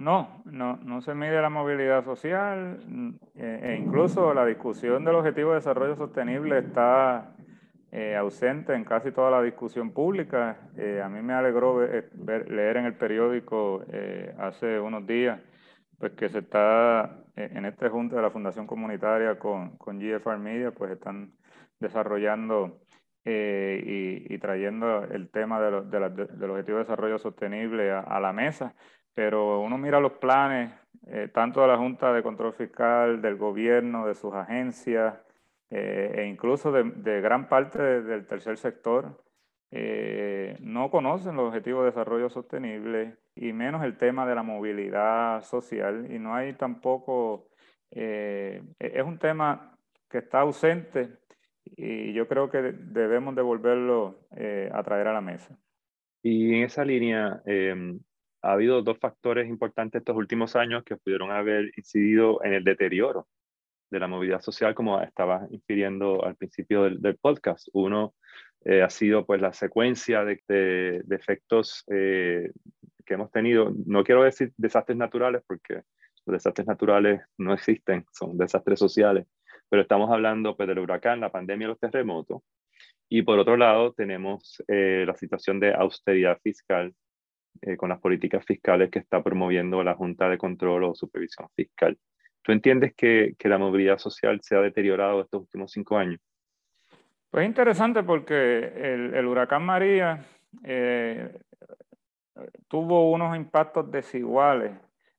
No, 0.00 0.42
no, 0.46 0.78
no 0.78 1.02
se 1.02 1.14
mide 1.14 1.42
la 1.42 1.50
movilidad 1.50 2.02
social 2.06 2.80
mm, 2.88 3.10
e, 3.34 3.60
e 3.64 3.76
incluso 3.76 4.32
la 4.32 4.46
discusión 4.46 5.04
del 5.04 5.16
objetivo 5.16 5.50
de 5.50 5.56
desarrollo 5.56 5.94
sostenible 5.94 6.58
está 6.58 7.34
eh, 7.92 8.16
ausente 8.16 8.72
en 8.72 8.84
casi 8.84 9.12
toda 9.12 9.30
la 9.30 9.42
discusión 9.42 9.90
pública. 9.92 10.56
Eh, 10.78 11.02
a 11.04 11.08
mí 11.10 11.20
me 11.20 11.34
alegró 11.34 11.82
leer 11.82 12.78
en 12.78 12.86
el 12.86 12.94
periódico 12.94 13.84
eh, 13.92 14.34
hace 14.38 14.80
unos 14.80 15.06
días 15.06 15.38
pues 15.98 16.12
que 16.12 16.30
se 16.30 16.38
está 16.38 17.18
en 17.36 17.66
este 17.66 17.90
junta 17.90 18.16
de 18.16 18.22
la 18.22 18.30
Fundación 18.30 18.66
Comunitaria 18.66 19.38
con, 19.38 19.76
con 19.76 19.98
GFR 19.98 20.38
Media, 20.38 20.70
pues 20.70 20.92
están 20.92 21.32
desarrollando 21.78 22.78
y, 23.24 24.38
trayendo 24.38 25.04
el 25.04 25.28
tema 25.30 25.60
de 25.60 25.82
del 25.82 26.50
objetivo 26.50 26.78
de 26.78 26.84
desarrollo 26.84 27.18
sostenible 27.18 27.90
a 27.90 28.18
la 28.20 28.32
mesa. 28.32 28.74
Pero 29.14 29.60
uno 29.60 29.76
mira 29.78 30.00
los 30.00 30.12
planes, 30.12 30.72
eh, 31.06 31.28
tanto 31.32 31.60
de 31.62 31.68
la 31.68 31.76
Junta 31.76 32.12
de 32.12 32.22
Control 32.22 32.52
Fiscal, 32.52 33.20
del 33.20 33.36
gobierno, 33.36 34.06
de 34.06 34.14
sus 34.14 34.32
agencias, 34.34 35.14
eh, 35.70 36.12
e 36.16 36.24
incluso 36.26 36.72
de, 36.72 37.20
gran 37.20 37.48
parte 37.48 38.02
del 38.02 38.26
tercer 38.26 38.56
sector, 38.56 39.22
eh, 39.70 40.56
no 40.60 40.90
conocen 40.90 41.36
los 41.36 41.48
objetivos 41.48 41.82
de 41.82 41.90
desarrollo 41.90 42.28
sostenible 42.28 43.18
y 43.34 43.52
menos 43.52 43.84
el 43.84 43.96
tema 43.96 44.26
de 44.26 44.34
la 44.34 44.42
movilidad 44.42 45.42
social. 45.42 46.10
Y 46.10 46.18
no 46.18 46.34
hay 46.34 46.54
tampoco, 46.54 47.48
e, 47.90 48.62
es 48.78 49.04
un 49.04 49.18
tema 49.18 49.76
que 50.08 50.18
está 50.18 50.40
ausente 50.40 51.18
y 51.64 52.12
yo 52.12 52.26
creo 52.28 52.50
que 52.50 52.72
debemos 52.72 53.34
devolverlo 53.34 54.20
a 54.72 54.82
traer 54.82 55.08
a 55.08 55.12
la 55.12 55.20
mesa. 55.20 55.58
Y 56.22 56.54
en 56.54 56.64
esa 56.64 56.84
línea, 56.84 57.42
em, 57.46 58.00
ha 58.42 58.52
habido 58.52 58.82
dos 58.82 58.98
factores 58.98 59.48
importantes 59.48 60.00
estos 60.00 60.16
últimos 60.16 60.56
años 60.56 60.84
que 60.84 60.96
pudieron 60.96 61.30
haber 61.30 61.72
incidido 61.76 62.42
en 62.44 62.54
el 62.54 62.64
deterioro 62.64 63.26
de 63.90 63.98
la 63.98 64.06
movilidad 64.06 64.40
social, 64.40 64.74
como 64.74 65.00
estaba 65.00 65.46
infiriendo 65.50 66.24
al 66.24 66.36
principio 66.36 66.84
del, 66.84 67.16
podcast. 67.18 67.68
Uno 67.72 68.14
eh, 68.64 68.82
ha 68.82 68.90
sido 68.90 69.26
pues 69.26 69.40
la 69.40 69.52
secuencia 69.52 70.24
de, 70.24 70.40
de, 70.46 71.16
efectos 71.16 71.84
eh, 71.90 72.52
que 73.04 73.14
hemos 73.14 73.30
tenido. 73.32 73.74
No 73.86 74.04
quiero 74.04 74.22
decir 74.22 74.52
desastres 74.56 74.96
naturales, 74.96 75.42
porque 75.46 75.82
los 76.26 76.34
desastres 76.34 76.66
naturales 76.66 77.22
no 77.36 77.52
existen, 77.52 78.06
son 78.12 78.38
desastres 78.38 78.78
sociales, 78.78 79.26
pero 79.70 79.82
estamos 79.82 80.10
hablando 80.10 80.56
pues, 80.56 80.68
del 80.68 80.80
huracán, 80.80 81.20
la 81.20 81.30
pandemia, 81.30 81.68
los 81.68 81.78
terremotos. 81.78 82.42
Y 83.08 83.22
por 83.22 83.38
otro 83.38 83.56
lado, 83.56 83.92
tenemos 83.92 84.62
eh, 84.68 85.04
la 85.06 85.14
situación 85.14 85.60
de 85.60 85.72
austeridad 85.72 86.38
fiscal 86.42 86.92
eh, 87.62 87.76
con 87.76 87.88
las 87.88 88.00
políticas 88.00 88.44
fiscales 88.44 88.90
que 88.90 88.98
está 88.98 89.22
promoviendo 89.22 89.82
la 89.82 89.94
Junta 89.94 90.28
de 90.28 90.38
Control 90.38 90.84
o 90.84 90.94
Supervisión 90.94 91.48
Fiscal. 91.54 91.96
¿Tú 92.42 92.52
entiendes 92.52 92.94
que, 92.94 93.34
que 93.38 93.48
la 93.48 93.58
movilidad 93.58 93.98
social 93.98 94.40
se 94.42 94.56
ha 94.56 94.60
deteriorado 94.60 95.20
estos 95.20 95.42
últimos 95.42 95.72
cinco 95.72 95.96
años? 95.96 96.20
Pues 97.30 97.46
interesante 97.46 98.02
porque 98.02 98.72
el, 98.74 99.14
el 99.14 99.26
huracán 99.26 99.64
María 99.64 100.24
eh, 100.64 101.32
tuvo 102.66 103.10
unos 103.10 103.36
impactos 103.36 103.90
desiguales. 103.90 104.72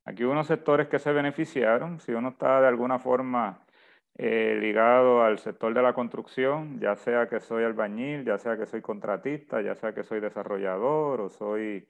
Aquí 0.03 0.23
hubo 0.23 0.33
unos 0.33 0.47
sectores 0.47 0.87
que 0.87 0.99
se 0.99 1.11
beneficiaron, 1.13 1.99
si 1.99 2.11
uno 2.11 2.29
está 2.29 2.59
de 2.59 2.67
alguna 2.67 2.99
forma 2.99 3.59
eh, 4.15 4.57
ligado 4.59 5.23
al 5.23 5.39
sector 5.39 5.73
de 5.73 5.81
la 5.81 5.93
construcción, 5.93 6.79
ya 6.79 6.95
sea 6.95 7.27
que 7.29 7.39
soy 7.39 7.63
albañil, 7.63 8.25
ya 8.25 8.37
sea 8.37 8.57
que 8.57 8.65
soy 8.65 8.81
contratista, 8.81 9.61
ya 9.61 9.75
sea 9.75 9.93
que 9.93 10.03
soy 10.03 10.19
desarrollador 10.19 11.21
o 11.21 11.29
soy 11.29 11.87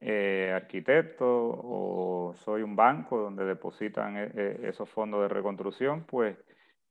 eh, 0.00 0.52
arquitecto 0.54 1.26
o 1.26 2.34
soy 2.36 2.62
un 2.62 2.74
banco 2.74 3.18
donde 3.18 3.44
depositan 3.44 4.14
eh, 4.16 4.60
esos 4.64 4.88
fondos 4.88 5.22
de 5.22 5.28
reconstrucción, 5.28 6.04
pues 6.04 6.36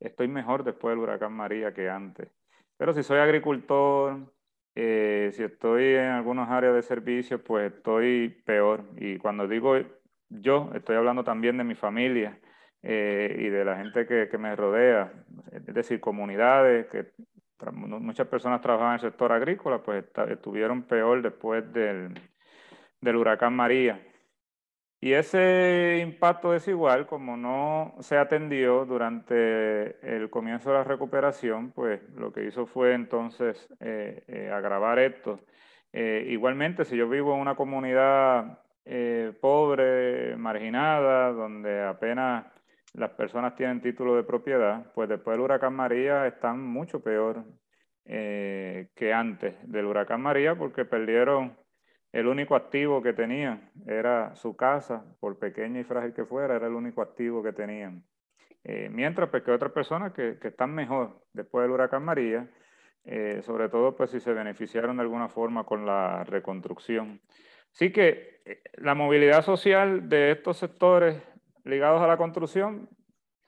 estoy 0.00 0.28
mejor 0.28 0.64
después 0.64 0.92
del 0.92 1.00
huracán 1.00 1.32
María 1.32 1.74
que 1.74 1.90
antes. 1.90 2.28
Pero 2.76 2.94
si 2.94 3.02
soy 3.02 3.18
agricultor, 3.18 4.32
si 4.74 5.42
estoy 5.42 5.94
en 5.96 6.06
algunas 6.12 6.48
áreas 6.50 6.74
de 6.74 6.82
servicios, 6.82 7.40
pues 7.42 7.72
estoy 7.72 8.28
peor. 8.46 8.84
Y 8.96 9.18
cuando 9.18 9.48
digo 9.48 9.74
yo, 10.28 10.70
estoy 10.74 10.96
hablando 10.96 11.24
también 11.24 11.58
de 11.58 11.64
mi 11.64 11.74
familia 11.74 12.38
eh, 12.82 13.36
y 13.38 13.48
de 13.48 13.64
la 13.64 13.76
gente 13.76 14.06
que, 14.06 14.38
me 14.38 14.54
rodea, 14.54 15.12
es 15.52 15.74
decir, 15.74 16.00
comunidades 16.00 16.86
que 16.86 17.12
muchas 17.72 18.28
personas 18.28 18.60
trabajaban 18.60 18.92
en 18.92 19.04
el 19.04 19.10
sector 19.10 19.32
agrícola, 19.32 19.82
pues 19.82 20.04
estuvieron 20.28 20.84
peor 20.84 21.22
después 21.22 21.72
del, 21.72 22.14
del 23.00 23.16
huracán 23.16 23.54
María. 23.54 24.00
Y 25.00 25.12
ese 25.12 26.00
impacto 26.02 26.52
desigual, 26.52 27.06
como 27.06 27.36
no 27.36 27.94
se 28.00 28.16
atendió 28.16 28.84
durante 28.84 30.16
el 30.16 30.28
comienzo 30.30 30.70
de 30.70 30.78
la 30.78 30.84
recuperación, 30.84 31.70
pues 31.72 32.00
lo 32.16 32.32
que 32.32 32.44
hizo 32.44 32.66
fue 32.66 32.94
entonces 32.94 33.68
eh, 33.80 34.24
eh, 34.26 34.50
agravar 34.52 34.98
esto. 34.98 35.40
igualmente, 35.92 36.84
si 36.84 36.96
yo 36.96 37.08
vivo 37.08 37.34
en 37.34 37.40
una 37.40 37.56
comunidad 37.56 38.60
pobre, 39.40 40.36
marginada, 40.36 41.32
donde 41.32 41.82
apenas 41.82 42.46
las 42.94 43.10
personas 43.10 43.54
tienen 43.54 43.80
título 43.80 44.16
de 44.16 44.22
propiedad, 44.22 44.90
pues 44.94 45.08
después 45.08 45.34
del 45.34 45.44
huracán 45.44 45.74
María 45.74 46.26
están 46.26 46.62
mucho 46.62 47.00
peor 47.00 47.44
eh, 48.04 48.88
que 48.94 49.12
antes 49.12 49.54
del 49.70 49.86
huracán 49.86 50.22
María 50.22 50.56
porque 50.56 50.84
perdieron 50.84 51.56
el 52.12 52.26
único 52.26 52.56
activo 52.56 53.02
que 53.02 53.12
tenían, 53.12 53.70
era 53.86 54.34
su 54.34 54.56
casa, 54.56 55.04
por 55.20 55.38
pequeña 55.38 55.80
y 55.80 55.84
frágil 55.84 56.14
que 56.14 56.24
fuera, 56.24 56.56
era 56.56 56.66
el 56.66 56.72
único 56.72 57.02
activo 57.02 57.42
que 57.42 57.52
tenían. 57.52 58.02
Eh, 58.64 58.88
mientras 58.90 59.28
pues, 59.28 59.42
que 59.42 59.50
otras 59.50 59.72
personas 59.72 60.12
que, 60.12 60.38
están 60.42 60.74
mejor 60.74 61.20
después 61.34 61.64
del 61.64 61.72
huracán 61.72 62.04
María, 62.04 62.48
eh, 63.04 63.40
sobre 63.42 63.68
todo 63.68 63.94
pues 63.94 64.10
si 64.10 64.20
se 64.20 64.32
beneficiaron 64.32 64.96
de 64.96 65.02
alguna 65.02 65.28
forma 65.28 65.64
con 65.64 65.84
la 65.84 66.24
reconstrucción. 66.24 67.20
Así 67.70 67.92
que 67.92 68.40
la 68.78 68.94
movilidad 68.94 69.44
social 69.44 70.08
de 70.08 70.30
estos 70.30 70.56
sectores 70.56 71.22
ligados 71.68 72.00
a 72.02 72.06
la 72.06 72.16
construcción, 72.16 72.88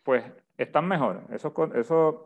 pues 0.02 0.24
están 0.58 0.86
mejor. 0.86 1.22
Esos, 1.32 1.52
esos 1.74 2.16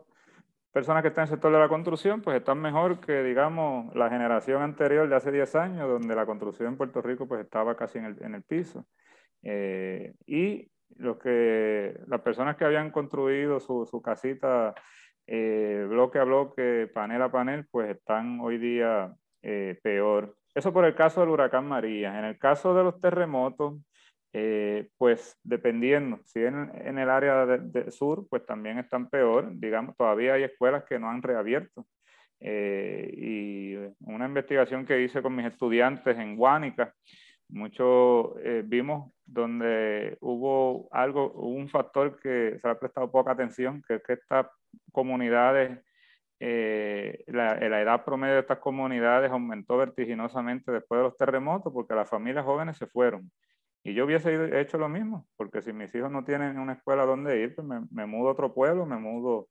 personas 0.71 1.01
que 1.01 1.07
están 1.07 1.23
en 1.23 1.29
el 1.29 1.35
sector 1.35 1.53
de 1.53 1.59
la 1.59 1.69
construcción, 1.69 2.21
pues 2.21 2.37
están 2.37 2.59
mejor 2.59 2.99
que, 2.99 3.23
digamos, 3.23 3.95
la 3.95 4.09
generación 4.09 4.61
anterior 4.61 5.07
de 5.07 5.15
hace 5.15 5.31
10 5.31 5.55
años, 5.55 5.87
donde 5.87 6.15
la 6.15 6.25
construcción 6.25 6.67
en 6.67 6.77
Puerto 6.77 7.01
Rico 7.01 7.27
pues 7.27 7.41
estaba 7.41 7.75
casi 7.77 7.97
en 7.97 8.05
el, 8.05 8.23
en 8.23 8.35
el 8.35 8.43
piso. 8.43 8.85
Eh, 9.41 10.13
y 10.25 10.69
los 10.97 11.17
que, 11.17 11.97
las 12.07 12.21
personas 12.21 12.57
que 12.57 12.65
habían 12.65 12.91
construido 12.91 13.59
su, 13.59 13.85
su 13.85 14.01
casita 14.01 14.75
eh, 15.27 15.85
bloque 15.89 16.19
a 16.19 16.25
bloque, 16.25 16.89
panel 16.93 17.21
a 17.21 17.31
panel, 17.31 17.65
pues 17.71 17.95
están 17.95 18.39
hoy 18.41 18.57
día 18.57 19.13
eh, 19.41 19.79
peor. 19.81 20.35
Eso 20.53 20.73
por 20.73 20.85
el 20.85 20.95
caso 20.95 21.21
del 21.21 21.29
huracán 21.29 21.67
María. 21.67 22.19
En 22.19 22.25
el 22.25 22.37
caso 22.37 22.75
de 22.75 22.83
los 22.83 22.99
terremotos, 22.99 23.75
eh, 24.37 24.89
pues 24.97 25.39
dependiendo, 25.45 26.19
si 26.25 26.41
en, 26.43 26.97
el 26.97 27.09
área 27.09 27.45
del 27.45 27.89
sur, 27.89 28.27
pues 28.29 28.45
también 28.45 28.77
están 28.79 29.09
peor, 29.09 29.47
digamos, 29.53 29.95
todavía 29.95 30.33
hay 30.33 30.43
escuelas 30.43 30.83
que 30.83 30.99
no 30.99 31.09
han 31.09 31.21
reabierto. 31.21 31.87
Eh, 32.41 33.13
y 33.15 33.75
una 34.01 34.25
investigación 34.25 34.85
que 34.85 35.01
hice 35.01 35.21
con 35.21 35.37
mis 35.37 35.45
estudiantes 35.45 36.17
en 36.17 36.35
Guánica, 36.35 36.93
mucho 37.47 38.37
eh, 38.39 38.61
vimos 38.65 39.09
donde 39.25 40.17
hubo 40.19 40.89
algo, 40.91 41.31
un 41.31 41.69
factor 41.69 42.19
que 42.19 42.59
se 42.61 42.67
ha 42.67 42.77
prestado 42.77 43.09
poca 43.09 43.31
atención, 43.31 43.81
que 43.87 43.95
es 43.95 44.03
que 44.03 44.13
estas 44.13 44.47
comunidades, 44.91 45.79
la, 46.39 47.55
la, 47.55 47.81
edad 47.81 48.03
promedio 48.03 48.33
de 48.33 48.41
estas 48.41 48.59
comunidades 48.59 49.31
aumentó 49.31 49.77
vertiginosamente 49.77 50.73
después 50.73 50.99
de 50.99 51.03
los 51.03 51.17
terremotos 51.17 51.71
porque 51.71 51.95
las 51.95 52.09
familias 52.09 52.43
jóvenes 52.43 52.75
se 52.77 52.87
fueron. 52.87 53.31
Y 53.85 53.93
yo 53.93 54.05
hubiese 54.05 54.59
hecho 54.59 54.79
lo 54.79 54.89
mismo, 54.89 55.27
porque 55.37 55.61
si 55.61 55.71
mis 55.71 55.93
hijos 55.93 56.09
no 56.09 56.25
tienen 56.25 56.57
una 56.57 56.73
escuela 56.73 57.05
donde 57.05 57.39
ir, 57.39 57.53
pues 57.53 57.67
me, 57.91 58.05
mudo 58.07 58.29
a 58.29 58.31
otro 58.31 58.51
pueblo, 58.51 58.83
me 58.87 58.97
mudo 58.97 59.47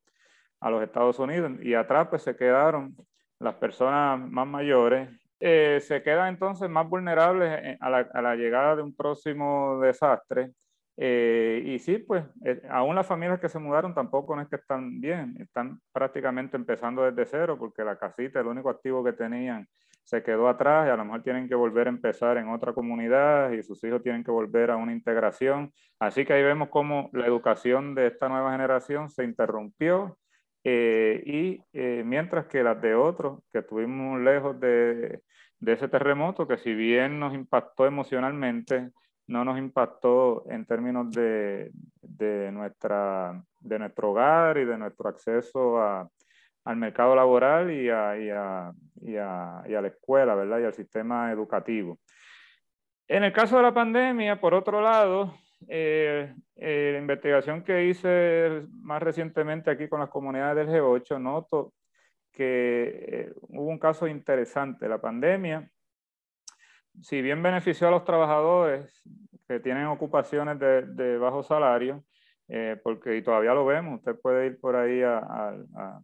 a 0.58 0.70
los 0.70 0.82
Estados 0.82 1.20
Unidos. 1.20 1.52
Y 1.62 1.74
atrás 1.74 2.08
pues 2.08 2.22
se 2.22 2.34
quedaron 2.34 2.96
las 3.38 3.54
personas 3.54 4.18
más 4.28 4.44
mayores. 4.48 5.08
Eh, 5.38 5.78
se 5.80 6.02
quedan 6.02 6.30
entonces 6.30 6.68
más 6.68 6.88
vulnerables 6.88 7.60
eh, 7.62 7.78
a 7.80 7.88
la, 7.88 7.98
a 8.12 8.22
la, 8.22 8.34
llegada 8.34 8.74
de 8.74 8.82
un 8.82 8.92
próximo 8.96 9.78
desastre. 9.78 10.50
Eh, 10.96 11.62
y 11.64 11.78
sí, 11.78 11.98
pues 11.98 12.24
aún 12.70 12.96
las 12.96 13.06
familias 13.06 13.38
que 13.38 13.48
se 13.48 13.60
mudaron 13.60 13.94
tampoco 13.94 14.34
no 14.34 14.42
es 14.42 14.48
que 14.48 14.56
están 14.56 15.00
bien, 15.00 15.36
están 15.38 15.80
prácticamente 15.92 16.56
empezando 16.56 17.08
desde 17.08 17.24
cero, 17.24 17.56
porque 17.56 17.84
la 17.84 17.96
casita, 17.96 18.40
el 18.40 18.48
único 18.48 18.68
activo 18.68 19.04
que 19.04 19.12
tenían, 19.12 19.68
se 20.04 20.23
quedó 20.23 20.49
atrás 20.49 20.87
y 20.87 20.90
a 20.90 20.96
lo 20.96 21.04
mejor 21.04 21.23
tienen 21.23 21.49
que 21.49 21.54
volver 21.54 21.87
a 21.87 21.90
empezar 21.90 22.37
en 22.37 22.49
otra 22.49 22.73
comunidad 22.75 23.50
y 23.52 23.62
sus 23.62 23.82
hijos 23.84 24.02
tienen 24.02 24.23
que 24.23 24.30
volver 24.30 24.70
a 24.70 24.76
una 24.76 24.92
integración. 24.92 25.73
Así 25.99 26.25
que 26.25 26.34
ahí 26.34 26.42
vemos 26.42 26.68
cómo 26.68 27.11
la 27.12 27.26
educación 27.26 27.94
de 27.94 28.08
esta 28.08 28.28
nueva 28.28 28.52
generación 28.52 29.08
se 29.08 29.25
interrumpió 29.25 30.18
eh, 30.62 31.23
y 31.25 31.61
eh, 31.73 32.02
mientras 32.04 32.46
que 32.46 32.62
las 32.62 32.80
de 32.80 32.94
otros, 32.94 33.40
que 33.50 33.58
estuvimos 33.61 34.20
lejos 34.20 34.61
de, 34.61 35.23
de 35.58 35.73
ese 35.73 35.88
terremoto, 35.88 36.46
que 36.46 36.58
si 36.58 36.75
bien 36.75 37.18
nos 37.18 37.34
impactó 37.34 37.87
emocionalmente, 37.87 38.90
no 39.26 39.44
nos 39.44 39.58
impactó 39.58 40.44
en 40.50 40.66
términos 40.66 41.11
de, 41.11 41.70
de, 42.02 42.52
nuestra, 42.52 43.42
de 43.61 43.78
nuestro 43.78 44.11
hogar 44.11 44.58
y 44.58 44.66
de 44.66 44.76
nuestro 44.76 45.08
acceso 45.08 45.80
a, 45.80 46.08
al 46.64 46.76
mercado 46.76 47.14
laboral 47.14 47.71
y 47.71 47.90
a, 47.90 48.14
la 49.02 49.87
escuela, 49.87 50.35
¿verdad? 50.35 50.61
Y 50.61 50.64
al 50.64 50.75
sistema 50.75 51.30
educativo. 51.30 51.99
En 53.06 53.23
el 53.23 53.33
caso 53.33 53.59
de 53.59 53.62
la 53.62 53.75
pandemia, 53.75 54.40
por 54.40 54.54
otro 54.54 54.80
lado, 54.80 55.35
eh, 55.68 56.35
eh, 56.56 56.90
la 56.92 56.99
investigación 56.99 57.62
que 57.62 57.87
hice 57.87 58.66
más 58.80 59.02
recientemente 59.02 59.71
aquí 59.71 59.88
con 59.88 60.00
las 60.00 60.09
comunidades 60.09 60.66
del 60.66 60.80
G8, 60.80 61.21
noto 61.21 61.75
que 62.33 63.04
eh, 63.09 63.33
hubo 63.42 63.68
un 63.68 63.78
caso 63.78 64.09
interesante. 64.09 64.88
La 64.88 65.00
pandemia, 65.00 65.71
si 67.02 67.21
bien 67.21 67.42
benefició 67.42 67.88
a 67.88 67.90
los 67.90 68.04
trabajadores 68.04 69.02
que 69.47 69.61
tienen 69.61 69.87
ocupaciones 69.87 70.59
de 70.59 71.18
bajo 71.18 71.42
salario, 71.42 72.02
eh, 72.48 72.78
porque 72.82 73.16
y 73.16 73.22
todavía 73.22 73.54
lo 73.54 73.64
vemos, 73.64 74.00
usted 74.00 74.20
puede 74.20 74.46
ir 74.46 74.60
por 74.60 74.76
ahí 74.76 75.02
a, 75.02 75.56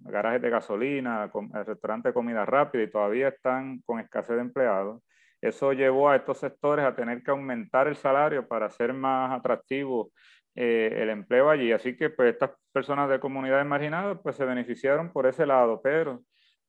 garajes 0.02 0.40
de 0.40 0.50
gasolina, 0.50 1.25
al 1.25 1.66
restaurante 1.66 2.09
de 2.09 2.14
comida 2.14 2.47
rápida 2.47 2.82
y 2.82 2.90
todavía 2.90 3.28
están 3.28 3.80
con 3.85 4.00
escasez 4.00 4.37
de 4.37 4.42
empleados. 4.42 5.02
Eso 5.40 5.73
llevó 5.73 6.11
a 6.11 6.16
estos 6.16 6.38
sectores 6.38 6.85
a 6.85 6.94
tener 6.94 7.23
que 7.23 7.30
aumentar 7.30 7.88
el 7.88 7.97
salario 7.97 8.47
para 8.47 8.66
hacer 8.66 8.92
más 8.92 9.32
atractivo 9.32 10.12
eh, 10.54 10.90
el 11.02 11.11
empleo 11.11 11.50
allí. 11.50 11.73
Así 11.73 11.97
que 11.97 12.11
pues 12.11 12.32
estas 12.32 12.50
personas 12.73 13.09
de 13.09 13.20
comunidades 13.20 13.66
marginadas 13.66 14.18
pues 14.23 14.37
se 14.37 14.44
beneficiaron 14.44 15.12
por 15.12 15.26
ese 15.26 15.47
lado, 15.47 15.80
pero 15.82 16.23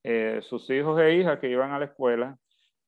eh, 0.03 0.39
sus 0.41 0.69
hijos 0.69 0.99
e 0.99 1.15
hijas 1.15 1.39
que 1.39 1.49
iban 1.49 1.71
a 1.71 1.79
la 1.79 1.85
escuela 1.85 2.37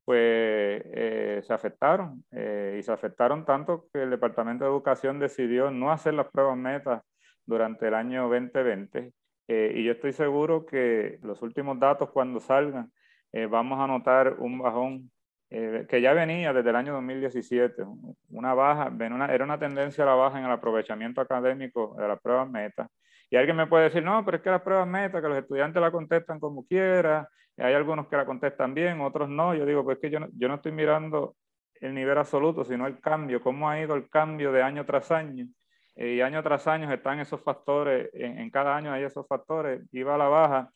pues 0.05 0.81
eh, 0.85 1.41
se 1.43 1.53
afectaron 1.53 2.23
eh, 2.31 2.77
y 2.79 2.83
se 2.83 2.91
afectaron 2.91 3.45
tanto 3.45 3.87
que 3.93 4.03
el 4.03 4.09
Departamento 4.09 4.65
de 4.65 4.71
Educación 4.71 5.19
decidió 5.19 5.71
no 5.71 5.91
hacer 5.91 6.13
las 6.13 6.27
pruebas 6.27 6.57
metas 6.57 7.01
durante 7.45 7.87
el 7.87 7.93
año 7.93 8.23
2020 8.23 9.13
eh, 9.47 9.73
y 9.75 9.83
yo 9.83 9.93
estoy 9.93 10.13
seguro 10.13 10.65
que 10.65 11.19
los 11.23 11.41
últimos 11.41 11.79
datos 11.79 12.09
cuando 12.11 12.39
salgan 12.39 12.91
eh, 13.31 13.45
vamos 13.45 13.79
a 13.79 13.87
notar 13.87 14.35
un 14.39 14.59
bajón 14.59 15.09
que 15.87 16.01
ya 16.01 16.13
venía 16.13 16.51
desde 16.51 16.71
el 16.71 16.75
año 16.75 16.93
2017, 16.93 17.83
una 18.29 18.55
baja, 18.55 18.91
era 19.29 19.45
una 19.45 19.59
tendencia 19.59 20.03
a 20.03 20.07
la 20.07 20.15
baja 20.15 20.39
en 20.39 20.45
el 20.45 20.51
aprovechamiento 20.51 21.21
académico 21.21 21.95
de 21.99 22.07
las 22.07 22.19
pruebas 22.19 22.49
metas. 22.49 22.87
Y 23.29 23.35
alguien 23.35 23.57
me 23.57 23.67
puede 23.67 23.83
decir, 23.83 24.01
no, 24.03 24.25
pero 24.25 24.37
es 24.37 24.43
que 24.43 24.49
las 24.49 24.63
pruebas 24.63 24.87
metas, 24.87 25.21
que 25.21 25.27
los 25.27 25.37
estudiantes 25.37 25.79
la 25.79 25.91
contestan 25.91 26.39
como 26.39 26.65
quiera, 26.65 27.29
hay 27.57 27.73
algunos 27.73 28.07
que 28.07 28.17
la 28.17 28.25
contestan 28.25 28.73
bien, 28.73 29.01
otros 29.01 29.29
no. 29.29 29.53
Yo 29.53 29.65
digo, 29.65 29.83
pues 29.83 29.97
es 29.97 30.01
que 30.01 30.09
yo 30.09 30.19
no, 30.19 30.27
yo 30.35 30.47
no 30.47 30.55
estoy 30.55 30.71
mirando 30.71 31.35
el 31.83 31.93
nivel 31.93 32.17
absoluto, 32.17 32.63
sino 32.63 32.87
el 32.87 32.99
cambio, 32.99 33.41
cómo 33.41 33.69
ha 33.69 33.79
ido 33.79 33.95
el 33.95 34.09
cambio 34.09 34.51
de 34.51 34.63
año 34.63 34.85
tras 34.85 35.11
año. 35.11 35.47
y 35.95 36.21
año 36.21 36.41
tras 36.41 36.65
año 36.67 36.91
están 36.91 37.19
esos 37.19 37.43
factores, 37.43 38.09
en, 38.13 38.49
cada 38.49 38.75
año 38.75 38.91
hay 38.91 39.03
esos 39.03 39.27
factores, 39.27 39.81
iba 39.91 40.15
a 40.15 40.17
la 40.17 40.27
baja 40.27 40.69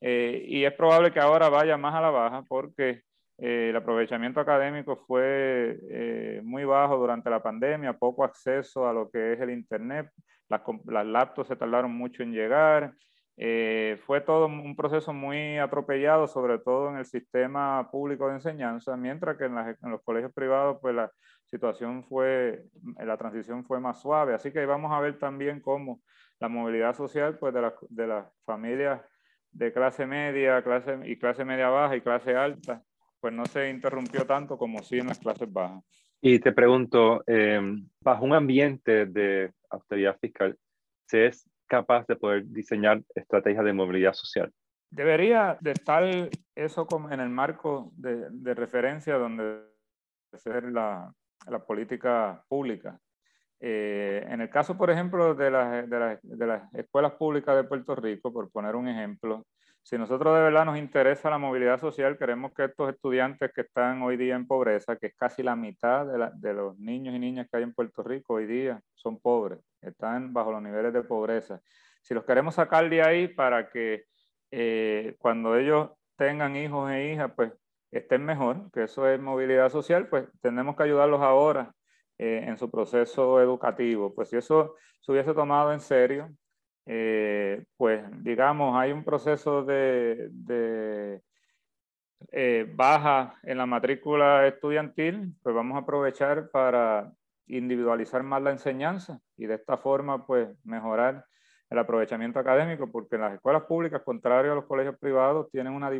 y 0.00 0.64
es 0.64 0.72
probable 0.74 1.12
que 1.12 1.20
ahora 1.20 1.48
vaya 1.48 1.76
más 1.76 1.94
a 1.94 2.00
la 2.00 2.10
baja 2.10 2.42
porque 2.48 3.02
el 3.38 3.74
aprovechamiento 3.76 4.40
académico 4.40 4.96
fue 4.96 6.40
muy 6.44 6.64
bajo 6.64 6.96
durante 6.96 7.28
la 7.28 7.42
pandemia, 7.42 7.92
poco 7.98 8.24
acceso 8.24 8.88
a 8.88 8.92
lo 8.92 9.10
que 9.10 9.32
es 9.32 9.40
el 9.40 9.50
Internet, 9.50 10.10
las, 10.48 10.62
las 10.86 11.06
laptops 11.06 11.48
se 11.48 11.56
tardaron 11.56 11.92
mucho 11.92 12.22
en 12.22 12.32
llegar, 12.32 12.94
eh, 13.36 13.98
fue 14.04 14.20
todo 14.20 14.46
un 14.46 14.76
proceso 14.76 15.12
muy 15.12 15.58
atropellado, 15.58 16.26
sobre 16.26 16.58
todo 16.58 16.90
en 16.90 16.96
el 16.96 17.06
sistema 17.06 17.90
público 17.90 18.28
de 18.28 18.34
enseñanza, 18.34 18.96
mientras 18.96 19.36
que 19.36 19.44
en, 19.44 19.54
los 19.90 20.02
colegios 20.02 20.32
privados, 20.32 20.78
pues 20.80 20.94
la 20.94 21.10
situación 21.46 22.04
fue, 22.04 22.64
la 22.98 23.16
transición 23.16 23.64
fue 23.64 23.80
más 23.80 24.00
suave. 24.00 24.34
Así 24.34 24.52
que 24.52 24.64
vamos 24.66 24.92
a 24.92 25.00
ver 25.00 25.18
también 25.18 25.60
cómo 25.60 26.00
la 26.40 26.48
movilidad 26.48 26.94
social, 26.94 27.38
pues 27.38 27.54
de, 27.54 27.72
de 27.88 28.06
las 28.06 28.26
familias 28.44 29.00
de 29.52 29.72
clase 29.72 30.06
media 30.06 30.62
clase, 30.62 30.98
y 31.04 31.18
clase 31.18 31.44
media 31.44 31.68
baja 31.68 31.96
y 31.96 32.00
clase 32.00 32.34
alta, 32.34 32.82
pues 33.20 33.32
no 33.32 33.44
se 33.46 33.70
interrumpió 33.70 34.26
tanto 34.26 34.56
como 34.56 34.82
sí 34.82 34.98
en 34.98 35.08
las 35.08 35.18
clases 35.18 35.50
bajas. 35.52 35.84
Y 36.20 36.38
te 36.38 36.52
pregunto, 36.52 37.22
eh, 37.26 37.60
bajo 38.00 38.24
un 38.24 38.34
ambiente 38.34 39.06
de 39.06 39.52
austeridad 39.70 40.16
fiscal, 40.20 40.56
¿se 41.06 41.26
es 41.26 41.50
capaz 41.72 42.06
de 42.06 42.16
poder 42.16 42.44
diseñar 42.48 43.00
estrategias 43.14 43.64
de 43.64 43.72
movilidad 43.72 44.12
social. 44.12 44.52
Debería 44.90 45.56
de 45.58 45.70
estar 45.72 46.04
eso 46.54 46.86
como 46.86 47.10
en 47.10 47.20
el 47.20 47.30
marco 47.30 47.90
de, 47.96 48.54
referencia 48.54 49.14
donde 49.16 49.62
ser 50.34 50.64
la, 50.64 51.10
la 51.46 51.64
política 51.64 52.44
pública. 52.46 53.00
Eh, 53.58 54.22
en 54.28 54.42
el 54.42 54.50
caso, 54.50 54.76
por 54.76 54.90
ejemplo, 54.90 55.34
de, 55.34 55.50
la, 55.50 55.82
de, 55.86 55.98
la, 55.98 56.20
de, 56.22 56.46
las 56.46 56.74
escuelas 56.74 57.12
públicas 57.12 57.56
de 57.56 57.64
Puerto 57.64 57.94
Rico, 57.94 58.30
por 58.30 58.50
poner 58.50 58.76
un 58.76 58.88
ejemplo, 58.88 59.46
si 59.82 59.98
nosotros 59.98 60.34
de 60.36 60.42
verdad 60.42 60.64
nos 60.64 60.78
interesa 60.78 61.28
la 61.28 61.38
movilidad 61.38 61.80
social, 61.80 62.16
queremos 62.16 62.52
que 62.54 62.64
estos 62.64 62.90
estudiantes 62.90 63.52
que 63.52 63.62
están 63.62 64.02
hoy 64.02 64.16
día 64.16 64.36
en 64.36 64.46
pobreza, 64.46 64.96
que 64.96 65.08
es 65.08 65.14
casi 65.16 65.42
la 65.42 65.56
mitad 65.56 66.06
de, 66.06 66.54
los 66.54 66.78
niños 66.78 67.14
y 67.14 67.18
niñas 67.18 67.48
que 67.50 67.56
hay 67.56 67.64
en 67.64 67.74
Puerto 67.74 68.02
Rico 68.02 68.34
hoy 68.34 68.46
día, 68.46 68.80
son 68.94 69.18
pobres 69.18 69.58
están 69.82 70.32
bajo 70.32 70.52
los 70.52 70.62
niveles 70.62 70.92
de 70.92 71.02
pobreza. 71.02 71.60
Si 72.00 72.14
los 72.14 72.24
queremos 72.24 72.54
sacar 72.54 72.88
de 72.88 73.02
ahí 73.02 73.28
para 73.28 73.68
que 73.68 74.04
eh, 74.50 75.16
cuando 75.18 75.56
ellos 75.56 75.90
tengan 76.16 76.56
hijos 76.56 76.90
e 76.90 77.12
hijas, 77.12 77.32
pues 77.34 77.52
estén 77.90 78.24
mejor, 78.24 78.70
que 78.72 78.84
eso 78.84 79.08
es 79.08 79.20
movilidad 79.20 79.70
social, 79.70 80.08
pues 80.08 80.26
tenemos 80.40 80.76
que 80.76 80.84
ayudarlos 80.84 81.20
ahora 81.20 81.72
eh, 82.18 82.44
en 82.46 82.56
su 82.56 82.70
proceso 82.70 83.40
educativo. 83.40 84.14
Pues 84.14 84.30
si 84.30 84.36
eso 84.36 84.76
se 85.00 85.12
hubiese 85.12 85.34
tomado 85.34 85.72
en 85.72 85.80
serio, 85.80 86.30
eh, 86.86 87.64
pues 87.76 88.02
digamos, 88.22 88.76
hay 88.78 88.92
un 88.92 89.04
proceso 89.04 89.64
de, 89.64 90.28
de 90.30 91.20
baja 92.74 93.38
en 93.42 93.58
la 93.58 93.66
matrícula 93.66 94.46
estudiantil, 94.46 95.34
pues 95.42 95.54
vamos 95.54 95.76
a 95.76 95.80
aprovechar 95.80 96.50
para 96.50 97.12
individualizar 97.46 98.22
más 98.22 98.42
la 98.42 98.50
enseñanza 98.50 99.20
y 99.36 99.46
de 99.46 99.54
esta 99.54 99.76
forma 99.76 100.26
pues 100.26 100.48
mejorar 100.64 101.24
el 101.72 101.78
aprovechamiento 101.78 102.38
académico 102.38 102.90
porque 102.90 103.16
las 103.16 103.34
escuelas 103.34 103.62
públicas, 103.62 104.02
contrario 104.04 104.52
a 104.52 104.54
los 104.54 104.66
colegios 104.66 104.98
privados, 104.98 105.50
tienen 105.50 105.72
una, 105.72 105.90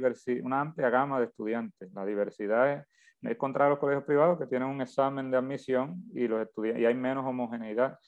una 0.43 0.61
amplia 0.61 0.91
gama 0.91 1.19
de 1.19 1.27
estudiantes. 1.27 1.91
La 1.95 2.05
diversidad 2.05 2.73
es, 2.73 2.87
es 3.23 3.37
contrario 3.39 3.69
a 3.69 3.71
los 3.71 3.79
colegios 3.79 4.05
privados 4.05 4.39
que 4.39 4.47
tienen 4.47 4.69
un 4.69 4.83
examen 4.83 5.31
de 5.31 5.39
admisión 5.39 6.03
y, 6.15 6.29
los 6.29 6.47
y 6.57 6.85
hay 6.85 6.95
menos 6.95 7.25
homogeneidad. 7.25 7.99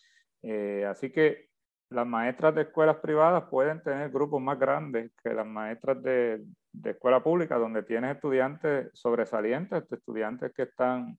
Eh, 0.42 0.84
así 0.86 1.10
que 1.10 1.48
las 1.94 2.06
maestras 2.06 2.54
de 2.54 2.62
escuelas 2.62 2.96
privadas 2.96 3.44
pueden 3.50 3.82
tener 3.82 4.10
grupos 4.10 4.42
más 4.42 4.58
grandes 4.58 5.12
que 5.22 5.32
las 5.32 5.46
maestras 5.46 6.02
de, 6.02 6.42
de 6.72 6.90
escuela 6.90 7.22
pública, 7.22 7.56
donde 7.56 7.82
tienes 7.82 8.16
estudiantes 8.16 8.90
sobresalientes, 8.92 9.90
estudiantes 9.90 10.52
que 10.52 10.64
están 10.64 11.16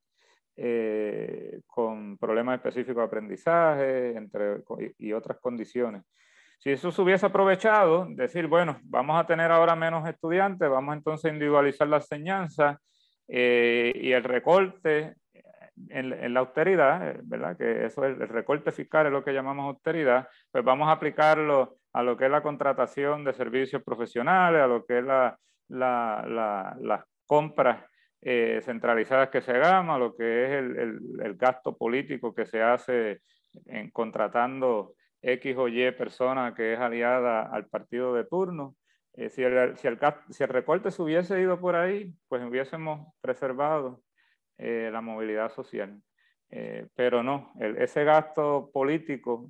eh, 0.58 1.60
con 1.68 2.18
problemas 2.18 2.56
específicos 2.56 2.96
de 2.96 3.04
aprendizaje 3.04 4.18
entre, 4.18 4.64
y, 5.00 5.12
otras 5.12 5.38
condiciones. 5.40 6.04
Si 6.60 6.72
eso 6.72 6.94
se 6.94 7.02
hubiese 7.02 7.26
aprovechado, 7.26 8.08
decir, 8.10 8.48
bueno, 8.48 8.80
vamos 8.84 9.20
a 9.20 9.26
tener 9.26 9.52
ahora 9.52 9.76
menos 9.76 10.08
estudiantes, 10.08 10.70
vamos 10.70 10.96
entonces 10.96 11.30
a 11.30 11.34
individualizar 11.34 11.90
la 11.90 11.98
enseñanza 11.98 12.80
eh, 13.28 13.92
y 13.96 14.14
el 14.14 14.24
recorte 14.24 15.16
en, 15.90 16.34
la 16.34 16.40
austeridad, 16.40 17.18
¿verdad? 17.24 17.58
Que 17.58 17.86
eso 17.86 18.06
es 18.06 18.20
el 18.20 18.28
recorte 18.30 18.72
fiscal, 18.72 19.08
es 19.08 19.12
lo 19.12 19.24
que 19.24 19.34
llamamos 19.34 19.66
austeridad, 19.66 20.28
pues 20.52 20.64
vamos 20.64 20.88
a 20.88 20.94
aplicarlo 20.94 21.78
a 21.94 22.04
lo 22.04 22.18
que 22.18 22.26
es 22.26 22.32
la 22.32 22.44
contratación 22.44 23.24
de 23.24 23.34
servicios 23.34 23.84
profesionales, 23.84 24.62
a 24.62 24.68
lo 24.68 24.86
que 24.86 25.00
es 25.00 25.04
la, 25.04 25.38
la, 25.70 26.26
la, 26.28 26.78
las 26.80 27.04
compras 27.26 27.86
eh, 28.22 28.62
centralizadas 28.64 29.30
que 29.30 29.42
se 29.42 29.52
hagan, 29.52 30.00
lo 30.00 30.16
que 30.16 30.46
es 30.46 30.52
el, 30.52 31.00
el, 31.22 31.36
gasto 31.36 31.78
político 31.78 32.34
que 32.34 32.46
se 32.46 32.62
hace 32.62 33.22
en 33.66 33.92
contratando 33.92 34.94
X 35.22 35.56
o 35.58 35.68
Y 35.68 35.92
persona 35.92 36.54
que 36.56 36.74
es 36.74 36.80
aliada 36.80 37.44
al 37.44 37.68
partido 37.68 38.14
de 38.14 38.26
turno. 38.26 38.76
Eh, 39.14 39.30
si, 39.30 39.44
el, 39.44 39.78
si, 39.78 39.88
el, 39.88 40.00
si, 40.32 40.44
el, 40.44 40.50
recorte 40.50 40.92
se 40.92 41.02
hubiese 41.02 41.40
ido 41.40 41.60
por 41.60 41.76
ahí, 41.76 42.14
pues 42.28 42.44
hubiésemos 42.44 43.14
preservado 43.22 44.02
eh, 44.58 44.90
la 44.92 45.02
movilidad 45.02 45.52
social. 45.52 46.02
pero 46.96 47.22
no, 47.24 47.52
ese 47.60 48.04
gasto 48.04 48.70
político 48.72 49.50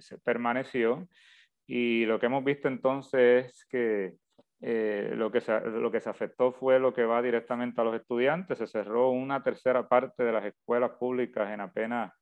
se 0.00 0.18
permaneció 0.18 1.06
y 1.66 2.04
lo 2.06 2.18
que 2.18 2.26
hemos 2.26 2.44
visto 2.44 2.68
entonces 2.68 3.46
es 3.46 3.64
que 3.66 4.14
eh, 4.60 5.12
lo, 5.14 5.30
que 5.30 5.40
se, 5.40 5.60
lo 5.60 5.90
que 5.90 6.00
se 6.00 6.08
afectó 6.08 6.52
fue 6.52 6.78
lo 6.78 6.94
que 6.94 7.04
va 7.04 7.20
directamente 7.22 7.80
a 7.80 7.84
los 7.84 7.94
estudiantes. 7.94 8.58
Se 8.58 8.66
cerró 8.66 9.10
una 9.10 9.42
tercera 9.42 9.88
parte 9.88 10.24
de 10.24 10.32
las 10.32 10.44
escuelas 10.44 10.92
públicas 10.92 11.50
en 11.52 11.60
apenas 11.60 12.12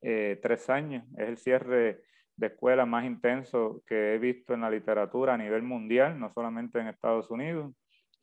eh, 0.00 0.38
tres 0.42 0.68
años. 0.68 1.04
Es 1.16 1.28
el 1.28 1.38
cierre 1.38 2.02
de 2.36 2.46
escuelas 2.46 2.88
más 2.88 3.04
intenso 3.04 3.82
que 3.86 4.14
he 4.14 4.18
visto 4.18 4.54
en 4.54 4.62
la 4.62 4.70
literatura 4.70 5.34
a 5.34 5.38
nivel 5.38 5.62
mundial, 5.62 6.18
no 6.18 6.32
solamente 6.32 6.80
en 6.80 6.88
Estados 6.88 7.30
Unidos 7.30 7.72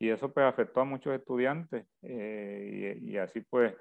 y 0.00 0.08
eso 0.08 0.32
pues 0.32 0.46
afectó 0.46 0.80
a 0.80 0.84
muchos 0.84 1.14
estudiantes 1.14 1.86
eh, 2.02 2.98
y, 3.02 3.18
así 3.18 3.42
pues 3.42 3.74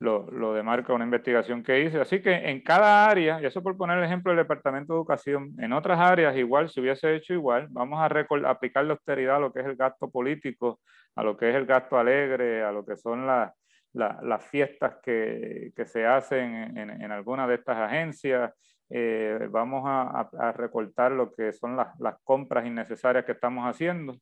lo, 0.00 0.28
lo, 0.32 0.52
demarca 0.52 0.92
una 0.92 1.04
investigación 1.04 1.62
que 1.62 1.84
hice. 1.84 2.00
Así 2.00 2.20
que 2.20 2.32
en 2.32 2.60
cada 2.60 3.08
área, 3.08 3.40
y 3.40 3.46
eso 3.46 3.62
por 3.62 3.76
poner 3.76 3.98
el 3.98 4.04
ejemplo 4.04 4.32
del 4.32 4.42
Departamento 4.42 4.92
de 4.92 4.98
Educación, 4.98 5.54
en 5.58 5.72
otras 5.72 6.00
áreas 6.00 6.36
igual, 6.36 6.70
se 6.70 6.80
hubiese 6.80 7.14
hecho 7.14 7.34
igual, 7.34 7.68
vamos 7.70 8.00
a 8.00 8.06
aplicar 8.50 8.84
la 8.84 8.94
austeridad 8.94 9.36
a 9.36 9.38
lo 9.38 9.52
que 9.52 9.60
es 9.60 9.66
el 9.66 9.76
gasto 9.76 10.10
político, 10.10 10.80
a 11.14 11.22
lo 11.22 11.36
que 11.36 11.50
es 11.50 11.54
el 11.54 11.66
gasto 11.66 11.96
alegre, 11.96 12.64
a 12.64 12.72
lo 12.72 12.84
que 12.84 12.96
son 12.96 13.24
las 13.24 14.44
fiestas 14.50 14.96
que, 15.00 15.72
que, 15.76 15.86
se 15.86 16.04
hacen 16.04 16.76
en, 16.76 16.90
en, 16.90 17.12
alguna 17.12 17.46
de 17.46 17.54
estas 17.54 17.76
agencias. 17.76 18.52
Eh, 18.88 19.46
vamos 19.50 19.84
a, 19.86 20.28
a, 20.36 20.50
recortar 20.50 21.12
lo 21.12 21.30
que 21.32 21.52
son 21.52 21.76
las, 21.76 21.96
las 22.00 22.16
compras 22.24 22.66
innecesarias 22.66 23.24
que 23.24 23.32
estamos 23.32 23.64
haciendo, 23.64 24.16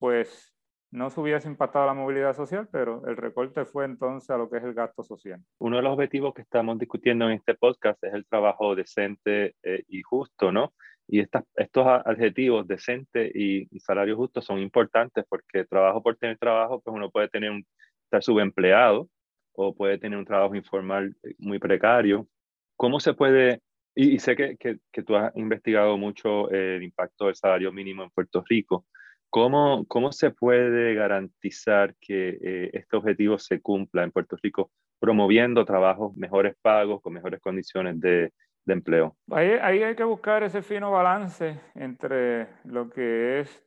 pues 0.00 0.52
no 0.90 1.08
se 1.10 1.20
hubiese 1.20 1.48
impactado 1.48 1.86
la 1.86 1.94
movilidad 1.94 2.34
social, 2.34 2.68
pero 2.70 3.06
el 3.06 3.16
recorte 3.16 3.64
fue 3.64 3.84
entonces 3.84 4.30
a 4.30 4.36
lo 4.36 4.50
que 4.50 4.58
es 4.58 4.64
el 4.64 4.74
gasto 4.74 5.04
social. 5.04 5.40
Uno 5.58 5.76
de 5.76 5.82
los 5.82 5.92
objetivos 5.92 6.34
que 6.34 6.42
estamos 6.42 6.78
discutiendo 6.78 7.26
en 7.26 7.32
este 7.32 7.54
podcast 7.54 8.02
es 8.02 8.12
el 8.12 8.26
trabajo 8.26 8.74
decente 8.74 9.54
eh, 9.62 9.84
y 9.88 10.02
justo, 10.02 10.50
¿no? 10.50 10.72
Y 11.06 11.20
estas, 11.20 11.44
estos 11.56 11.86
adjetivos 11.86 12.66
decente 12.66 13.30
y, 13.34 13.66
salario 13.80 14.16
justo 14.16 14.40
son 14.40 14.58
importantes 14.58 15.24
porque 15.28 15.64
trabajo 15.64 16.02
por 16.02 16.16
tener 16.16 16.38
trabajo, 16.38 16.80
pues 16.80 16.94
uno 16.94 17.10
puede 17.10 17.28
tener 17.28 17.50
un, 17.50 17.64
estar 18.04 18.22
subempleado 18.22 19.08
o 19.52 19.74
puede 19.74 19.98
tener 19.98 20.18
un 20.18 20.24
trabajo 20.24 20.54
informal 20.54 21.14
eh, 21.22 21.34
muy 21.38 21.58
precario. 21.58 22.28
¿Cómo 22.76 22.98
se 23.00 23.14
puede, 23.14 23.60
y, 23.94 24.18
sé 24.18 24.36
que, 24.36 24.56
que, 24.56 24.78
que, 24.92 25.02
tú 25.02 25.16
has 25.16 25.36
investigado 25.36 25.96
mucho 25.98 26.50
el 26.50 26.82
impacto 26.82 27.26
del 27.26 27.34
salario 27.34 27.72
mínimo 27.72 28.04
en 28.04 28.10
Puerto 28.10 28.42
Rico, 28.48 28.86
¿Cómo, 29.30 29.84
¿Cómo 29.86 30.10
se 30.10 30.30
puede 30.30 30.94
garantizar 30.94 31.94
que 32.00 32.38
eh, 32.42 32.70
este 32.72 32.96
objetivo 32.96 33.38
se 33.38 33.60
cumpla 33.60 34.02
en 34.02 34.10
Puerto 34.10 34.36
Rico 34.42 34.70
promoviendo 34.98 35.64
trabajos 35.64 36.16
mejores 36.16 36.56
pagos, 36.60 37.00
con 37.00 37.12
mejores 37.12 37.40
condiciones 37.40 37.98
de, 38.00 38.32
de 38.64 38.72
empleo? 38.72 39.16
Ahí, 39.30 39.50
ahí, 39.62 39.82
hay 39.82 39.94
que 39.94 40.04
buscar 40.04 40.42
ese 40.42 40.62
fino 40.62 40.90
balance 40.90 41.60
entre 41.74 42.48
lo 42.64 42.90
que 42.90 43.40
es 43.40 43.64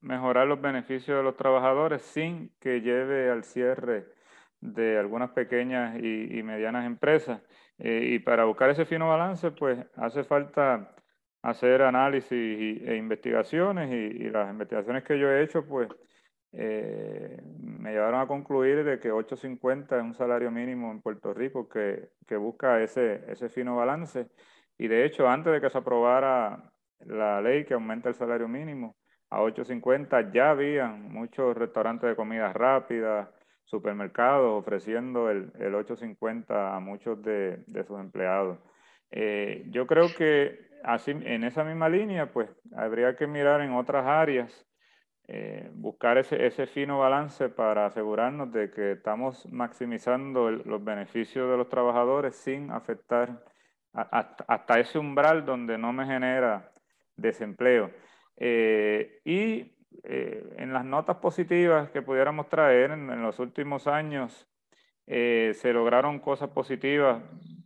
mejorar 0.00 0.46
los 0.46 0.60
beneficios 0.60 1.18
de 1.18 1.22
los 1.22 1.36
trabajadores 1.36 2.02
sin 2.02 2.50
que 2.58 2.80
lleve 2.80 3.30
al 3.30 3.44
cierre 3.44 4.06
de 4.60 4.98
algunas 4.98 5.30
pequeñas 5.30 5.96
y, 6.02 6.38
y 6.38 6.42
medianas 6.42 6.86
empresas. 6.86 7.42
Eh, 7.78 8.08
y 8.12 8.18
para 8.20 8.44
buscar 8.44 8.70
ese 8.70 8.84
fino 8.84 9.08
balance, 9.08 9.50
pues 9.50 9.78
hace 9.96 10.24
falta 10.24 10.94
hacer 11.44 11.82
análisis 11.82 12.32
e 12.32 12.96
investigaciones 12.96 13.92
y, 13.92 14.30
las 14.30 14.50
investigaciones 14.50 15.04
que 15.04 15.18
yo 15.18 15.30
he 15.30 15.42
hecho, 15.42 15.64
pues 15.66 15.88
eh, 16.52 17.38
me 17.60 17.92
llevaron 17.92 18.20
a 18.20 18.26
concluir 18.26 18.82
de 18.82 18.98
que 18.98 19.12
8.50 19.12 19.98
es 19.98 20.02
un 20.02 20.14
salario 20.14 20.50
mínimo 20.50 20.90
en 20.90 21.02
Puerto 21.02 21.34
Rico 21.34 21.68
que, 21.68 22.08
que, 22.26 22.36
busca 22.36 22.82
ese, 22.82 23.24
ese 23.28 23.50
fino 23.50 23.76
balance. 23.76 24.26
Y 24.78 24.88
de 24.88 25.04
hecho, 25.04 25.28
antes 25.28 25.52
de 25.52 25.60
que 25.60 25.68
se 25.68 25.76
aprobara 25.76 26.72
la 27.00 27.42
ley 27.42 27.64
que 27.66 27.74
aumenta 27.74 28.08
el 28.08 28.14
salario 28.14 28.48
mínimo 28.48 28.96
a 29.28 29.40
8.50, 29.42 30.32
ya 30.32 30.50
habían 30.50 31.12
muchos 31.12 31.54
restaurantes 31.54 32.08
de 32.08 32.16
comida 32.16 32.54
rápida, 32.54 33.30
supermercados 33.64 34.60
ofreciendo 34.62 35.30
el, 35.30 35.52
el 35.58 35.74
8.50 35.74 36.74
a 36.74 36.80
muchos 36.80 37.20
de, 37.22 37.62
de 37.66 37.84
sus 37.84 38.00
empleados. 38.00 38.58
Eh, 39.10 39.66
yo 39.70 39.86
creo 39.86 40.08
que 40.16 40.63
así, 40.84 41.10
en 41.12 41.44
esa 41.44 41.64
misma 41.64 41.88
línea, 41.88 42.32
pues 42.32 42.50
habría 42.76 43.16
que 43.16 43.26
mirar 43.26 43.60
en 43.60 43.72
otras 43.72 44.06
áreas 44.06 44.66
eh, 45.26 45.70
buscar 45.72 46.18
ese, 46.18 46.44
ese, 46.46 46.66
fino 46.66 46.98
balance 46.98 47.48
para 47.48 47.86
asegurarnos 47.86 48.52
de 48.52 48.70
que 48.70 48.92
estamos 48.92 49.50
maximizando 49.50 50.50
los 50.50 50.84
beneficios 50.84 51.50
de 51.50 51.56
los 51.56 51.70
trabajadores 51.70 52.36
sin 52.36 52.70
afectar 52.70 53.42
hasta, 53.94 54.80
ese 54.80 54.98
umbral 54.98 55.46
donde 55.46 55.78
no 55.78 55.94
me 55.94 56.04
genera 56.04 56.70
desempleo. 57.16 57.90
Eh, 58.36 59.22
y 59.24 59.72
eh, 60.02 60.44
en 60.58 60.74
las 60.74 60.84
notas 60.84 61.16
positivas 61.16 61.88
que 61.90 62.02
pudiéramos 62.02 62.50
traer 62.50 62.90
en, 62.90 63.22
los 63.22 63.38
últimos 63.38 63.86
años, 63.86 64.46
se 65.06 65.72
lograron 65.72 66.18
cosas 66.18 66.50
positivas 66.50 67.22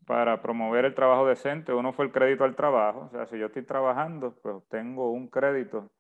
para 0.09 0.41
promover 0.41 0.87
el 0.87 0.95
trabajo 0.95 1.27
decente. 1.27 1.75
Uno 1.75 1.93
fue 1.93 2.07
el 2.07 2.13
crédito 2.13 2.43
al 2.43 2.57
trabajo, 2.57 3.01
o 3.01 3.11
sea, 3.11 3.27
si 3.27 3.39
yo 3.39 3.47
estoy 3.47 3.63
trabajando, 3.63 4.35
pues 4.43 4.57
tengo 4.71 5.13
un 5.13 5.29
crédito 5.29 5.91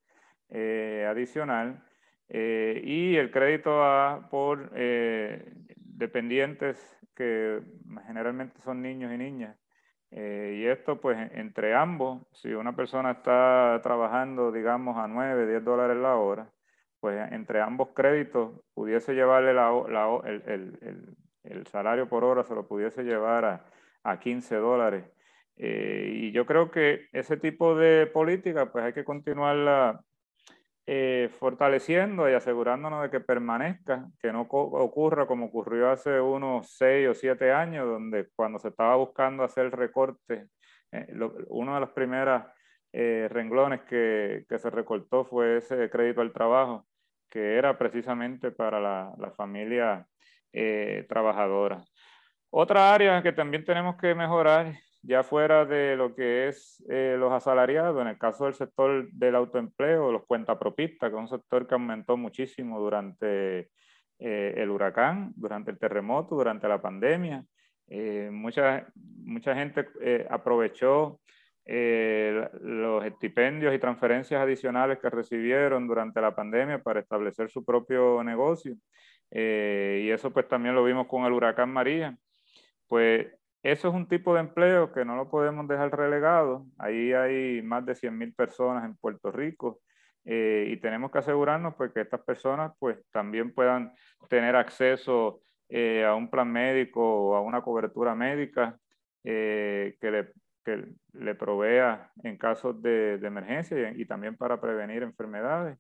eh, 0.48 1.06
adicional 1.06 1.84
eh, 2.30 2.80
y 2.82 3.16
el 3.16 3.30
crédito 3.30 3.84
a, 3.84 4.28
por 4.30 4.72
eh, 4.74 5.52
dependientes 5.76 6.78
que 7.14 7.60
generalmente 8.06 8.58
son 8.62 8.80
niños 8.80 9.12
y 9.12 9.18
niñas. 9.18 9.54
y 10.10 10.64
esto 10.64 10.98
pues 11.00 11.18
entre 11.34 11.74
ambos, 11.74 12.22
si 12.32 12.54
una 12.54 12.74
persona 12.74 13.10
está 13.10 13.78
trabajando 13.82 14.50
digamos 14.52 14.96
a 14.96 15.06
9, 15.06 15.46
10 15.46 15.64
dólares 15.64 15.98
la 15.98 16.16
hora, 16.16 16.50
pues 17.00 17.30
entre 17.32 17.60
ambos 17.60 17.88
créditos 17.94 18.52
pudiese 18.72 19.14
llevarle 19.14 19.50
el, 19.50 21.14
el, 21.44 21.66
salario 21.66 22.08
por 22.08 22.24
hora, 22.24 22.44
se 22.44 22.54
lo 22.54 22.66
pudiese 22.66 23.02
llevar 23.02 23.44
a, 23.44 23.64
a 24.04 24.18
15 24.20 24.56
dólares. 24.56 25.04
y 25.56 26.30
yo 26.32 26.46
creo 26.46 26.70
que 26.70 27.08
ese 27.12 27.37
tipo 27.37 27.74
de 27.74 28.06
política 28.06 28.70
pues 28.70 28.84
hay 28.84 28.92
que 28.92 29.04
continuarla 29.04 30.00
eh, 30.90 31.28
fortaleciendo 31.38 32.30
y 32.30 32.32
asegurándonos 32.32 33.02
de 33.02 33.11
que 33.11 33.20
permanezca, 33.20 34.08
que 34.22 34.32
no 34.32 34.48
ocurra 34.48 35.26
como 35.26 35.44
ocurrió 35.44 35.90
hace 35.90 36.18
unos 36.18 36.78
seis 36.78 37.06
o 37.11 37.14
siete 37.14 37.52
años, 37.52 37.84
donde 37.87 38.30
cuando 38.34 38.58
se 38.58 38.68
estaba 38.68 38.96
buscando 38.96 39.44
hacer 39.44 39.70
recorte, 39.70 40.46
eh, 40.90 41.14
uno 41.48 41.74
de 41.74 41.80
los 41.80 41.90
primeros 41.90 42.42
eh, 42.90 43.28
renglones 43.30 43.82
que, 43.82 44.46
que, 44.48 44.58
se 44.58 44.70
recortó 44.70 45.26
fue 45.26 45.58
ese 45.58 45.90
crédito 45.90 46.22
al 46.22 46.32
trabajo, 46.32 46.87
que 47.28 47.56
era 47.58 47.76
precisamente 47.76 48.50
para 48.50 48.80
la, 48.80 49.12
la 49.18 49.30
familia 49.32 50.06
trabajadora. 51.06 51.84
Otra 52.50 52.94
área 52.94 53.22
que 53.22 53.32
también 53.32 53.64
tenemos 53.64 53.96
que 53.96 54.14
mejorar 54.14 54.74
ya 55.02 55.22
fuera 55.22 55.64
de 55.64 55.96
lo 55.96 56.14
que 56.14 56.48
es 56.48 56.82
eh, 56.88 57.16
los 57.18 57.32
asalariados, 57.32 58.00
en 58.00 58.08
el 58.08 58.18
caso 58.18 58.44
del 58.44 58.54
sector 58.54 59.11
del 59.12 59.34
autoempleo, 59.37 60.11
los 60.12 60.26
cuentapropistas, 60.26 61.11
que 61.11 61.16
es 61.16 61.20
un 61.20 61.28
sector 61.28 61.66
que 61.66 61.74
aumentó 61.74 62.16
muchísimo 62.16 62.80
durante 62.80 63.70
eh, 64.18 64.54
el 64.56 64.70
huracán, 64.70 65.32
durante 65.37 65.70
el 65.70 65.78
terremoto, 65.78 66.37
durante 66.37 66.68
la 66.68 66.80
pandemia. 66.80 67.44
Eh, 67.88 68.30
mucha, 68.32 68.87
mucha 69.24 69.54
gente 69.54 69.87
aprovechó 70.30 71.20
los 71.66 73.04
estipendios 73.04 73.74
y 73.74 73.78
transferencias 73.78 74.40
adicionales 74.40 74.98
que 75.00 75.11
recibieron 75.11 75.87
durante 75.87 76.20
la 76.20 76.34
pandemia 76.34 76.82
para 76.82 77.00
establecer 77.00 77.50
su 77.50 77.62
propio 77.64 78.24
negocio. 78.24 78.74
y 79.30 80.11
eso 80.11 80.30
pues 80.32 80.48
también 80.48 80.74
lo 80.74 80.84
vimos 80.84 81.06
con 81.06 81.24
el 81.24 81.32
huracán 81.32 81.70
María. 81.70 82.16
Pues 82.88 83.29
eso 83.62 83.88
es 83.88 83.94
un 83.94 84.09
tipo 84.09 84.35
de 84.35 84.40
empleo 84.40 84.92
que 84.92 85.05
no 85.05 85.16
lo 85.16 85.29
podemos 85.29 85.68
dejar 85.68 85.96
relegado. 85.96 86.66
Ahí 86.79 87.12
hay 87.12 87.62
más 87.62 87.85
de 87.85 87.94
100.000 87.94 88.35
personas 88.35 88.85
en 88.85 88.96
Puerto 88.96 89.31
Rico 89.31 89.81
eh, 90.24 90.68
y 90.70 90.77
tenemos 90.79 91.11
que 91.11 91.18
asegurarnos 91.18 91.74
pues, 91.74 91.92
que 91.92 92.01
estas 92.03 92.22
personas 92.22 92.72
pues, 92.79 92.98
también 93.11 93.53
puedan 93.53 93.92
tener 94.29 94.57
acceso 94.57 95.42
eh, 95.68 96.05
a 96.05 96.14
un 96.14 96.31
plan 96.31 96.51
médico 96.51 97.03
o 97.03 97.35
a 97.35 97.40
una 97.40 97.62
cobertura 97.62 98.14
médica 98.14 98.79
eh, 99.24 99.96
que, 100.01 100.11
le, 100.11 100.33
que, 100.64 100.85
le, 101.14 101.35
provea 101.35 102.11
en 102.22 102.38
casos 102.38 102.81
de, 102.81 103.14
emergencia 103.14 103.92
y, 103.94 104.07
también 104.07 104.37
para 104.37 104.61
prevenir 104.61 105.03
enfermedades. 105.03 105.79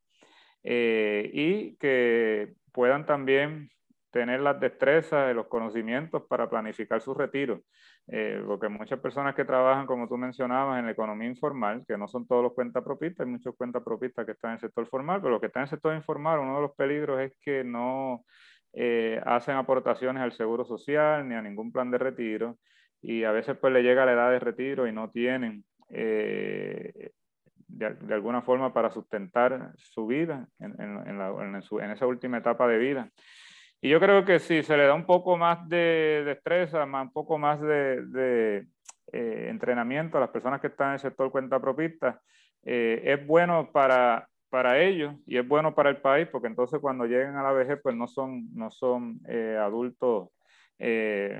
y 0.62 1.76
que 1.76 2.54
puedan 2.72 3.06
también 3.06 3.70
tener 4.10 4.40
las 4.40 4.58
destrezas 4.58 5.30
y 5.30 5.34
los 5.34 5.46
conocimientos 5.48 6.22
para 6.28 6.48
planificar 6.48 7.00
su 7.00 7.14
retiro. 7.14 7.62
Eh, 8.06 8.42
porque 8.46 8.68
muchas 8.68 8.98
personas 9.00 9.34
que 9.34 9.44
trabajan, 9.44 9.86
como 9.86 10.08
tú 10.08 10.16
mencionabas, 10.16 10.78
en 10.78 10.86
la 10.86 10.92
economía 10.92 11.28
informal, 11.28 11.84
que 11.86 11.98
no 11.98 12.08
son 12.08 12.26
todos 12.26 12.42
los 12.42 12.54
cuentapropistas, 12.54 13.26
hay 13.26 13.32
muchos 13.32 13.54
cuentapropistas 13.56 14.24
que 14.24 14.32
están 14.32 14.52
en 14.52 14.54
el 14.54 14.60
sector 14.60 14.86
formal, 14.86 15.20
pero 15.20 15.32
los 15.32 15.40
que 15.40 15.48
están 15.48 15.62
en 15.62 15.64
el 15.64 15.70
sector 15.70 15.94
informal, 15.94 16.38
uno 16.38 16.56
de 16.56 16.62
los 16.62 16.74
peligros 16.74 17.20
es 17.20 17.32
que 17.40 17.64
no 17.64 18.24
eh, 18.72 19.20
hacen 19.26 19.56
aportaciones 19.56 20.22
al 20.22 20.32
seguro 20.32 20.64
social 20.64 21.28
ni 21.28 21.34
a 21.34 21.42
ningún 21.42 21.70
plan 21.70 21.90
de 21.90 21.98
retiro 21.98 22.58
y 23.00 23.24
a 23.24 23.32
veces 23.32 23.56
pues 23.58 23.72
le 23.72 23.82
llega 23.82 24.06
la 24.06 24.12
edad 24.12 24.30
de 24.30 24.40
retiro 24.40 24.86
y 24.86 24.92
no 24.92 25.10
tienen 25.10 25.64
eh, 25.90 27.10
de, 27.68 28.14
alguna 28.14 28.42
forma 28.42 28.72
para 28.72 28.90
sustentar 28.90 29.72
su 29.76 30.06
vida 30.06 30.48
en, 30.58 30.74
en 30.80 31.90
esa 31.90 32.06
última 32.06 32.38
etapa 32.38 32.66
de 32.66 32.78
vida. 32.78 33.10
Y 33.80 33.90
yo 33.90 34.00
creo 34.00 34.24
que 34.24 34.40
si 34.40 34.62
se 34.62 34.76
le 34.76 34.86
da 34.86 34.94
un 34.94 35.06
poco 35.06 35.36
más 35.36 35.68
de 35.68 36.22
destreza, 36.26 36.84
un 36.84 37.12
poco 37.12 37.38
más 37.38 37.60
de, 37.60 38.66
eh, 39.12 39.46
entrenamiento 39.48 40.18
a 40.18 40.20
las 40.20 40.30
personas 40.30 40.60
que 40.60 40.66
están 40.66 40.88
en 40.88 40.94
el 40.94 41.00
sector 41.00 41.30
cuenta 41.30 41.60
propista, 41.60 42.20
eh, 42.64 43.00
es 43.04 43.24
bueno 43.26 43.70
para, 43.70 44.28
para 44.50 44.80
ellos 44.80 45.14
y 45.26 45.38
es 45.38 45.46
bueno 45.46 45.74
para 45.76 45.90
el 45.90 45.98
país, 45.98 46.26
porque 46.30 46.48
entonces 46.48 46.80
cuando 46.80 47.06
lleguen 47.06 47.36
a 47.36 47.42
la 47.42 47.52
vejez, 47.52 47.78
pues 47.80 47.94
no 47.94 48.08
son, 48.08 48.52
no 48.54 48.70
son 48.70 49.20
eh, 49.28 49.56
adultos 49.60 50.30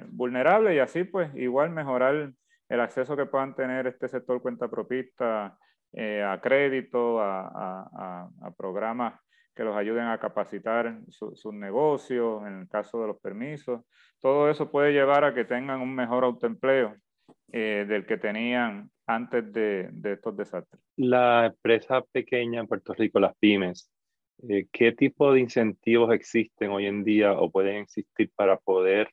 vulnerables 0.09 0.75
y 0.75 0.81
así 0.81 1.05
pues 1.05 1.33
igual 1.37 1.71
mejorar 1.71 2.33
el 2.69 2.81
acceso 2.81 3.17
que 3.17 3.27
puedan 3.27 3.55
tener 3.55 3.87
este 3.87 4.09
sector 4.09 4.43
cuenta 4.43 4.67
propista 4.67 5.57
a 5.97 6.41
crédito, 6.43 7.21
a, 7.21 8.29
a 8.43 8.51
programas 8.57 9.15
que 9.59 9.65
los 9.65 9.77
ayuden 9.77 10.07
a 10.07 10.19
capacitar 10.19 11.01
sus 11.09 11.41
su 11.41 11.51
negocios, 11.51 12.47
en 12.47 12.61
el 12.61 12.69
caso 12.69 13.01
de 13.01 13.09
los 13.09 13.19
permisos. 13.19 13.83
Todo 14.21 14.49
eso 14.49 14.71
puede 14.71 14.93
llevar 14.93 15.25
a 15.25 15.35
que 15.35 15.45
tengan 15.45 15.81
un 15.81 15.97
mejor 15.97 16.23
autoempleo 16.23 16.95
eh, 17.51 17.85
del 17.89 18.07
que 18.07 18.19
tenían 18.19 18.89
antes 19.05 19.53
de, 19.53 19.89
de, 19.91 20.13
estos 20.13 20.37
desastres. 20.37 20.81
La 20.95 21.47
empresa 21.47 22.03
pequeña 22.13 22.61
en 22.61 22.69
Puerto 22.69 22.95
Rico, 22.95 23.19
las 23.19 23.37
pymes, 23.37 23.91
eh, 24.49 24.69
¿qué 24.71 24.93
tipo 24.93 25.33
de 25.33 25.41
incentivos 25.41 26.15
existen 26.15 26.71
hoy 26.71 26.87
en 26.87 27.03
día 27.03 27.33
o 27.33 27.51
pueden 27.51 27.79
existir 27.79 28.31
para 28.37 28.59
poder 28.59 29.11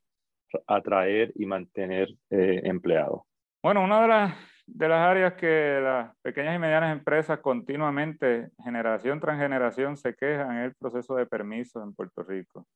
atraer 0.68 1.34
y 1.34 1.48
mantener 1.48 2.10
eh, 2.30 2.62
empleados? 2.66 3.22
Bueno, 3.64 3.84
una 3.84 4.00
de 4.04 4.08
las 4.08 4.36
de 4.68 4.90
las 4.90 5.00
áreas 5.00 5.34
que 5.34 5.80
las 5.82 6.16
pequeñas 6.22 6.56
y 6.56 6.60
medianas 6.60 6.92
empresas 6.92 7.40
continuamente, 7.40 8.50
generación 8.64 9.20
tras 9.20 9.40
generación, 9.40 9.96
se 9.98 10.16
quejan 10.16 10.58
es 10.60 10.66
el 10.66 10.76
proceso 10.76 11.16
de 11.16 11.26
permisos 11.26 11.84
en 11.84 11.94
Puerto 11.94 12.24
Rico. 12.24 12.68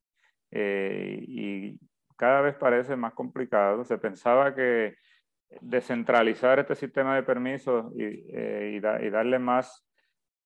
Eh, 0.50 1.18
y 1.26 1.78
cada 2.16 2.40
vez 2.42 2.54
parece 2.54 2.96
más 2.96 3.14
complicado. 3.14 3.84
Se 3.84 3.98
pensaba 3.98 4.54
que 4.54 4.94
descentralizar 5.60 6.60
este 6.60 6.76
sistema 6.76 7.16
de 7.16 7.24
permisos 7.24 7.92
y, 7.96 8.04
eh, 8.04 8.72
y, 8.76 9.10
darle 9.10 9.38
más 9.38 9.84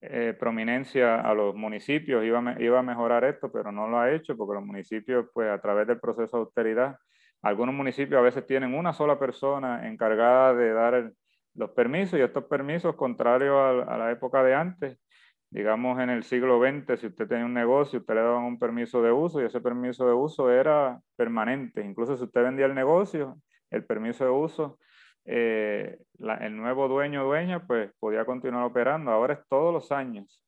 eh, 0.01 0.35
prominencia 0.39 1.21
a 1.21 1.35
los 1.35 1.55
municipios 1.55 2.25
iba 2.25 2.57
iba 2.59 2.79
a 2.79 2.83
mejorar 2.83 3.25
esto, 3.25 3.53
pero 3.53 3.71
no 3.71 3.89
lo 3.89 3.99
ha 3.99 4.13
hecho 4.13 4.37
porque 4.37 4.55
los 4.55 4.65
municipios, 4.65 5.27
pues 5.35 5.51
a 5.51 5.61
través 5.61 5.87
del 5.87 6.01
proceso 6.01 6.37
de 6.37 6.43
austeridad, 6.43 6.97
algunos 7.43 7.75
municipios 7.75 8.19
a 8.19 8.23
veces 8.23 8.47
tienen 8.47 8.75
una 8.75 8.93
sola 8.95 9.19
persona 9.19 9.87
encargada 9.89 10.55
de 10.55 10.73
dar 10.73 10.95
el, 10.95 11.15
los 11.55 11.71
permisos 11.71 12.19
y 12.19 12.23
estos 12.23 12.45
permisos, 12.45 12.97
contrario 12.97 13.61
a, 13.61 13.97
la 13.97 14.11
época 14.11 14.43
de 14.43 14.55
antes, 14.55 14.99
digamos 15.51 16.01
en 16.01 16.11
el 16.11 16.25
siglo 16.25 16.61
XX, 16.61 17.01
si 17.01 17.07
usted 17.07 17.29
tenía 17.29 17.45
un 17.45 17.55
negocio, 17.55 18.01
usted 18.01 18.15
le 18.15 18.23
daban 18.23 18.45
un 18.45 18.59
permiso 18.59 19.03
de 19.03 19.13
uso 19.13 19.41
y 19.41 19.45
ese 19.45 19.61
permiso 19.61 20.07
de 20.07 20.15
uso 20.15 20.51
era 20.51 21.01
permanente. 21.17 21.85
Incluso 21.85 22.17
si 22.17 22.25
usted 22.25 22.43
vendía 22.43 22.67
el 22.67 22.75
negocio, 22.75 23.39
el 23.71 23.85
permiso 23.85 24.25
de 24.25 24.31
uso, 24.31 24.79
eh, 25.25 25.99
el 26.19 26.57
nuevo 26.57 26.89
dueño 26.89 27.23
o 27.23 27.27
dueña, 27.27 27.67
pues 27.67 27.93
podía 27.99 28.25
continuar 28.25 28.65
operando. 28.65 29.11
Ahora 29.11 29.35
es 29.35 29.41
todos 29.49 29.73
los 29.73 29.93
años. 29.93 30.41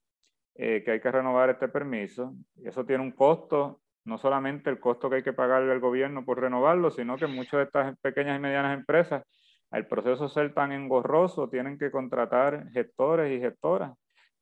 que 0.55 0.85
hay 0.91 1.01
que 1.01 1.13
renovar 1.13 1.51
este 1.51 1.69
permiso. 1.69 2.35
Eso 2.65 2.85
tiene 2.87 3.03
un 3.03 3.13
costo, 3.13 3.83
no 4.07 4.19
solamente 4.19 4.71
el 4.71 4.81
costo 4.81 5.11
que 5.11 5.17
hay 5.17 5.23
que 5.23 5.33
pagarle 5.33 5.73
al 5.73 5.81
gobierno 5.81 6.25
por 6.25 6.41
renovarlo, 6.41 6.91
sino 6.91 7.17
que 7.17 7.27
muchas 7.27 7.59
de 7.59 7.63
estas 7.65 7.99
pequeñas 7.99 8.39
y 8.39 8.41
medianas 8.41 8.79
empresas, 8.79 9.25
al 9.71 9.87
proceso 9.87 10.29
ser 10.29 10.55
tan 10.55 10.73
engorroso, 10.73 11.49
tienen 11.49 11.79
que 11.79 11.91
contratar 11.91 12.71
gestores 12.73 13.33
y 13.33 13.41
gestoras. 13.41 13.93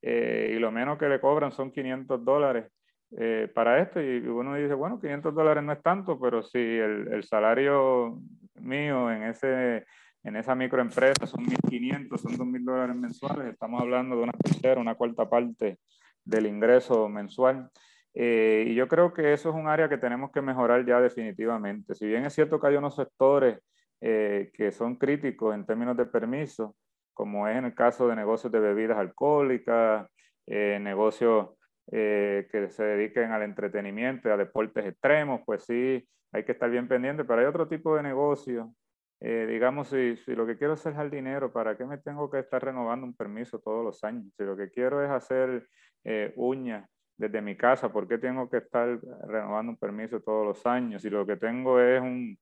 y 0.03 0.59
lo 0.59 0.71
menos 0.71 0.99
que 0.99 1.09
le 1.09 1.21
cobran 1.21 1.53
son 1.53 1.71
500 1.71 2.25
dólares 2.25 2.71
eh, 3.17 3.49
para 3.55 3.81
esto 3.81 4.01
y, 4.03 4.19
uno 4.27 4.57
dice, 4.57 4.75
bueno, 4.75 4.99
500 4.99 5.35
dólares 5.35 5.63
no 5.63 5.73
es 5.73 5.83
tanto, 5.83 6.19
pero 6.19 6.43
si 6.43 6.59
el, 6.59 7.09
el 7.13 7.23
salario 7.23 8.19
mío 8.57 9.11
en, 9.11 9.23
ese, 9.25 9.87
en 10.25 10.37
esa 10.37 10.55
microempresa 10.55 11.27
son 11.27 11.45
1.500, 11.47 12.19
son 12.19 12.37
2.000 12.37 12.65
dólares 12.65 12.97
mensuales, 12.97 13.53
estamos 13.53 13.81
hablando 13.81 14.17
de 14.17 14.23
una 14.23 14.33
tercera, 14.33 14.81
una 14.81 14.97
cuarta 14.97 15.29
parte 15.29 15.79
del 16.25 16.47
ingreso 16.47 17.09
mensual. 17.09 17.71
Eh, 18.15 18.67
y 18.69 18.75
yo 18.75 18.89
creo 18.89 19.13
que 19.13 19.33
eso 19.33 19.51
es 19.51 19.55
un 19.55 19.69
área 19.69 19.89
que 19.89 19.99
tenemos 19.99 20.33
que 20.33 20.41
mejorar 20.41 20.85
ya 20.87 21.01
definitivamente. 21.01 21.95
Si 21.95 22.07
bien 22.07 22.25
es 22.25 22.33
cierto 22.33 22.59
que 22.59 22.69
hay 22.69 22.77
unos 22.77 22.97
sectores 22.97 23.59
eh, 24.01 24.51
que 24.55 24.73
son 24.73 24.97
críticos 24.97 25.55
en 25.55 25.67
términos 25.67 25.97
de 25.97 26.07
permiso, 26.07 26.77
como 27.13 27.49
es 27.49 27.57
en 27.57 27.67
el 27.67 27.75
caso 27.75 28.09
de 28.09 28.17
negocios 28.17 28.53
de 28.53 28.61
bebidas 28.61 28.99
alcohólicas, 28.99 30.09
negocios 30.47 31.49
eh, 31.93 32.49
que 32.51 32.71
se 32.71 32.83
dediquen 32.83 33.33
al 33.33 33.43
entretenimiento, 33.43 34.33
a 34.33 34.39
deportes 34.39 34.87
extremos, 34.87 35.43
pues 35.45 35.65
sí, 35.65 36.03
hay 36.33 36.45
que 36.45 36.53
estar 36.53 36.71
bien 36.71 36.89
pendiente, 36.89 37.25
pero 37.25 37.41
hay 37.41 37.47
otro 37.47 37.69
tipo 37.69 37.95
de 37.95 38.03
negocio. 38.03 38.75
Eh, 39.21 39.47
digamos, 39.49 39.89
si, 39.89 40.17
si, 40.17 40.35
lo 40.35 40.47
que 40.47 40.57
quiero 40.57 40.75
es 40.75 40.87
el 40.87 40.95
jardinero, 40.95 41.53
¿para 41.53 41.77
qué 41.77 41.85
me 41.85 41.99
tengo 41.99 42.31
que 42.31 42.39
estar 42.39 42.65
renovando 42.65 43.07
un 43.07 43.15
permiso 43.15 43.61
todos 43.61 43.85
los 43.85 44.03
años? 44.03 44.33
Si 44.37 44.45
lo 44.45 44.57
que 44.57 44.71
quiero 44.71 45.05
es 45.05 45.11
hacer 45.11 45.69
eh, 46.05 46.33
uñas 46.37 46.89
desde 47.17 47.41
mi 47.41 47.57
casa, 47.57 47.93
¿por 47.93 48.09
qué 48.09 48.19
tengo 48.19 48.49
que 48.51 48.59
estar 48.59 48.99
renovando 49.29 49.73
un 49.73 49.79
permiso 49.79 50.21
todos 50.21 50.47
los 50.47 50.67
años? 50.67 51.03
Si 51.03 51.11
lo 51.11 51.27
que 51.27 51.37
tengo 51.37 51.81
es 51.81 52.01
un, 52.01 52.39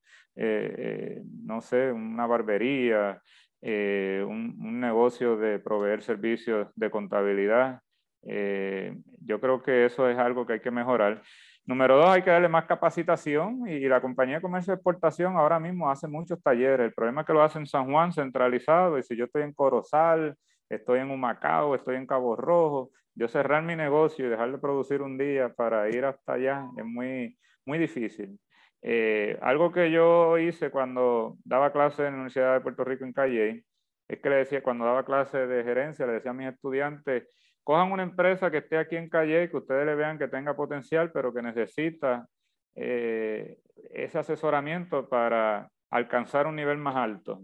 no 1.44 1.61
sé, 1.61 1.92
una 1.92 2.26
barbería, 2.26 3.20
un, 3.62 4.56
un 4.58 4.80
negocio 4.80 5.37
de 5.37 5.58
proveer 5.58 6.02
servicios 6.02 6.68
de 6.74 6.90
contabilidad, 6.90 7.80
eh, 8.24 8.96
yo 9.20 9.40
creo 9.40 9.62
que 9.62 9.87
eso 9.87 10.08
es 10.08 10.18
algo 10.18 10.46
que 10.46 10.54
hay 10.54 10.61
que 10.61 10.70
mejorar. 10.70 11.22
Número 11.64 11.96
dos, 11.96 12.08
hay 12.08 12.22
que 12.22 12.30
darle 12.30 12.48
más 12.48 12.66
capacitación 12.66 13.68
y 13.68 13.80
la 13.80 14.00
compañía 14.00 14.37
de 14.37 14.42
comercio 14.42 14.72
de 14.72 14.76
exportación 14.76 15.37
ahora 15.37 15.61
mismo 15.61 15.90
hace 15.90 16.08
muchos 16.08 16.42
talleres. 16.42 16.87
El 16.87 16.92
problema 16.92 17.20
es 17.20 17.26
que 17.26 17.32
lo 17.32 17.42
hace 17.42 17.58
en 17.58 17.66
San 17.66 17.90
Juan 17.90 18.12
centralizado 18.12 18.98
y 18.98 19.02
si 19.02 19.16
yo 19.16 19.26
estoy 19.26 19.42
en 19.42 19.52
Corozal, 19.52 20.37
estoy 20.68 21.00
en 21.00 21.11
Humacao, 21.11 21.74
estoy 21.74 21.96
en 21.96 22.06
Cabo 22.06 22.35
Rojo, 22.35 22.90
yo 23.14 23.29
cerrar 23.29 23.62
mi 23.62 23.77
negocio 23.77 24.27
y 24.27 24.31
dejar 24.31 24.53
de 24.53 24.59
producir 24.59 25.03
un 25.03 25.18
día 25.18 25.53
para 25.55 25.88
ir 25.88 26.05
hasta 26.05 26.35
allá 26.35 26.66
es 26.77 26.85
muy, 26.85 27.38
muy 27.64 27.79
difícil. 27.79 28.38
Eh, 28.83 29.38
algo 29.42 29.70
que 29.70 29.90
yo 29.90 30.38
hice 30.38 30.70
cuando 30.70 31.37
daba 31.44 31.72
clase 31.72 32.03
en 32.03 32.12
la 32.12 32.14
Universidad 32.14 32.55
de 32.55 32.61
Puerto 32.61 32.85
Rico 32.85 33.05
en 33.05 33.12
Calle, 33.12 33.64
es 34.09 34.20
que 34.20 34.29
le 34.29 34.37
decía, 34.37 34.62
cuando 34.62 34.85
daba 34.85 35.05
clase 35.05 35.46
de 35.46 35.62
gerencia, 35.62 36.07
le 36.07 36.14
decía 36.14 36.33
a 36.33 36.35
mis 36.35 36.48
estudiantes, 36.48 37.29
cojan 37.62 37.92
una 37.92 38.03
empresa 38.03 38.51
que 38.51 38.59
esté 38.59 38.77
aquí 38.77 38.96
en 38.96 39.09
Calle, 39.09 39.48
que 39.48 39.57
ustedes 39.57 39.87
le 39.87 39.94
vean 39.94 40.18
que 40.18 40.29
tenga 40.29 40.57
potencial, 40.57 41.12
pero 41.12 41.33
que 41.33 41.42
necesita 41.42 42.27
eh, 42.75 43.59
ese 43.92 44.18
asesoramiento 44.18 45.09
para 45.09 45.70
alcanzar 45.90 46.46
un 46.46 46.57
nivel 46.57 46.79
más 46.79 46.96
alto. 46.96 47.42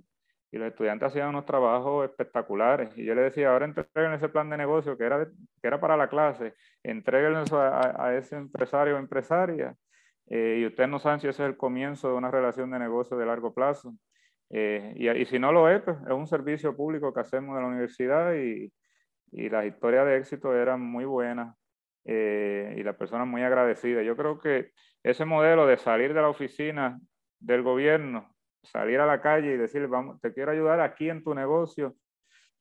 Y 0.50 0.58
los 0.58 0.68
estudiantes 0.68 1.08
hacían 1.08 1.28
unos 1.28 1.44
trabajos 1.44 2.08
espectaculares. 2.08 2.96
Y 2.96 3.04
yo 3.04 3.14
le 3.14 3.22
decía, 3.22 3.52
ahora 3.52 3.66
entreguen 3.66 4.12
ese 4.14 4.28
plan 4.28 4.48
de 4.48 4.56
negocio 4.56 4.96
que 4.96 5.04
era, 5.04 5.26
que 5.26 5.66
era 5.66 5.80
para 5.80 5.96
la 5.96 6.08
clase, 6.08 6.54
entreguen 6.82 7.36
eso 7.36 7.60
a, 7.60 8.14
ese 8.16 8.36
empresario 8.36 8.96
o 8.96 8.98
empresaria. 8.98 9.74
Eh, 10.30 10.58
y 10.60 10.66
ustedes 10.66 10.88
no 10.88 10.98
saben 10.98 11.20
si 11.20 11.28
ese 11.28 11.42
es 11.42 11.48
el 11.48 11.56
comienzo 11.56 12.08
de 12.08 12.14
una 12.14 12.30
relación 12.30 12.70
de 12.70 12.78
negocio 12.78 13.16
de 13.16 13.26
largo 13.26 13.52
plazo. 13.52 13.94
Eh, 14.50 14.94
y, 14.96 15.08
y, 15.10 15.26
si 15.26 15.38
no 15.38 15.52
lo 15.52 15.68
es, 15.68 15.82
pues 15.82 15.98
es 16.00 16.12
un 16.12 16.26
servicio 16.26 16.74
público 16.74 17.12
que 17.12 17.20
hacemos 17.20 17.54
de 17.54 17.62
la 17.62 17.68
universidad 17.68 18.34
y, 18.34 18.72
y 19.32 19.48
las 19.48 19.66
historias 19.66 20.06
de 20.06 20.16
éxito 20.16 20.54
eran 20.54 20.80
muy 20.80 21.04
buenas 21.04 21.54
eh, 22.04 22.74
y 22.78 22.82
las 22.82 22.96
personas 22.96 23.26
muy 23.26 23.42
agradecidas. 23.42 24.04
Yo 24.04 24.16
creo 24.16 24.38
que 24.38 24.72
ese 25.02 25.24
modelo 25.24 25.66
de 25.66 25.76
salir 25.76 26.14
de 26.14 26.22
la 26.22 26.28
oficina 26.28 26.98
del 27.38 27.62
gobierno, 27.62 28.34
salir 28.70 29.00
a 29.00 29.06
la 29.06 29.20
calle 29.20 29.54
y 29.54 29.56
decirle, 29.56 29.86
vamos, 29.86 30.20
te 30.20 30.32
quiero 30.32 30.52
ayudar 30.52 30.80
aquí 30.80 31.08
en 31.08 31.22
tu 31.22 31.34
negocio 31.34 31.94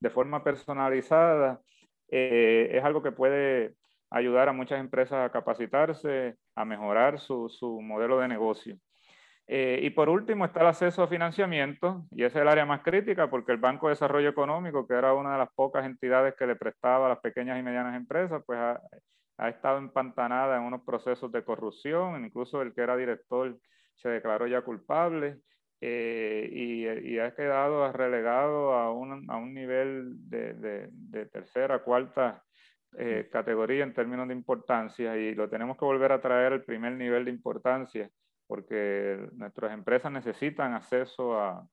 de 0.00 0.10
forma 0.10 0.44
personalizada, 0.44 1.60
eh, 2.10 2.70
es 2.72 2.84
algo 2.84 3.02
que 3.02 3.12
puede 3.12 3.74
ayudar 4.10 4.48
a 4.48 4.52
muchas 4.52 4.80
empresas 4.80 5.18
a 5.18 5.32
capacitarse, 5.32 6.36
a 6.54 6.64
mejorar 6.64 7.18
su, 7.18 7.48
su 7.48 7.80
modelo 7.82 8.18
de 8.18 8.28
negocio. 8.28 8.76
Eh, 9.50 9.80
y 9.82 9.90
por 9.90 10.08
último 10.08 10.44
está 10.44 10.60
el 10.60 10.66
acceso 10.68 11.02
a 11.02 11.08
financiamiento, 11.08 12.04
y 12.10 12.22
esa 12.22 12.38
es 12.38 12.42
el 12.42 12.48
área 12.48 12.66
más 12.66 12.82
crítica 12.82 13.30
porque 13.30 13.52
el 13.52 13.58
Banco 13.58 13.86
de 13.86 13.92
Desarrollo 13.92 14.28
Económico, 14.28 14.86
que 14.86 14.94
era 14.94 15.14
una 15.14 15.32
de 15.32 15.38
las 15.38 15.48
pocas 15.54 15.86
entidades 15.86 16.34
que 16.38 16.46
le 16.46 16.56
prestaba 16.56 17.06
a 17.06 17.08
las 17.10 17.20
pequeñas 17.20 17.58
y 17.58 17.62
medianas 17.62 17.96
empresas, 17.96 18.42
pues 18.46 18.58
ha, 18.58 18.80
ha 19.38 19.48
estado 19.48 19.78
empantanada 19.78 20.58
en 20.58 20.64
unos 20.64 20.82
procesos 20.82 21.32
de 21.32 21.44
corrupción, 21.44 22.24
incluso 22.24 22.60
el 22.60 22.74
que 22.74 22.82
era 22.82 22.96
director 22.96 23.58
se 23.94 24.10
declaró 24.10 24.46
ya 24.46 24.60
culpable 24.62 25.38
eh, 25.80 26.48
y, 26.52 27.14
y, 27.14 27.18
ha 27.18 27.34
quedado 27.34 27.90
relegado 27.92 28.72
a 28.72 28.92
un, 28.92 29.30
a 29.30 29.36
un 29.36 29.54
nivel 29.54 30.28
de, 30.28 30.54
de, 30.54 30.88
de 30.90 31.26
tercera, 31.26 31.84
cuarta 31.84 32.42
eh, 32.96 33.28
categoría 33.30 33.84
en 33.84 33.94
términos 33.94 34.26
de 34.26 34.34
importancia 34.34 35.16
y 35.16 35.34
lo 35.34 35.48
tenemos 35.48 35.76
que 35.76 35.84
volver 35.84 36.10
a 36.10 36.20
traer 36.20 36.52
al 36.54 36.64
primer 36.64 36.92
nivel 36.92 37.26
de 37.26 37.30
importancia 37.30 38.10
porque 38.46 39.28
nuestras 39.34 39.72
empresas 39.72 40.10
necesitan 40.10 40.72
acceso 40.72 41.38
a, 41.38 41.64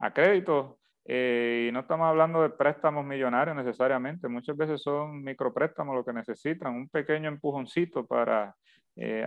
a 0.00 0.12
créditos 0.12 0.76
eh, 1.04 1.66
y 1.68 1.72
no 1.72 1.80
estamos 1.80 2.06
hablando 2.06 2.42
de 2.42 2.50
préstamos 2.50 3.06
millonarios 3.06 3.56
necesariamente, 3.56 4.28
muchas 4.28 4.56
veces 4.56 4.82
son 4.82 5.22
micropréstamos 5.22 5.94
lo 5.94 6.04
que 6.04 6.12
necesitan, 6.12 6.74
un 6.74 6.88
pequeño 6.88 7.28
empujoncito 7.28 8.06
para 8.06 8.54
eh, 8.96 9.26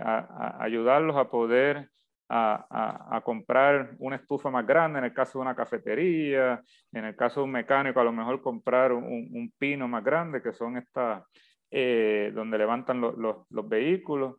ayudarlos 0.60 1.16
a 1.16 1.30
poder 1.30 1.88
a, 2.28 3.16
a, 3.16 3.20
comprar 3.20 3.94
una 3.98 4.16
estufa 4.16 4.50
más 4.50 4.66
grande, 4.66 4.98
en 4.98 5.04
el 5.04 5.12
caso 5.12 5.38
de 5.38 5.42
una 5.42 5.54
cafetería, 5.54 6.60
en 6.92 7.04
el 7.04 7.16
caso 7.16 7.40
de 7.40 7.44
un 7.44 7.52
mecánico, 7.52 8.00
a 8.00 8.04
lo 8.04 8.12
mejor 8.12 8.40
comprar 8.40 8.92
un, 8.92 9.04
un 9.04 9.52
pino 9.58 9.86
más 9.88 10.02
grande, 10.02 10.42
que 10.42 10.52
son 10.52 10.76
estas, 10.76 11.22
eh, 11.70 12.32
donde 12.34 12.58
levantan 12.58 13.00
los, 13.00 13.14
los 13.16 13.68
vehículos. 13.68 14.36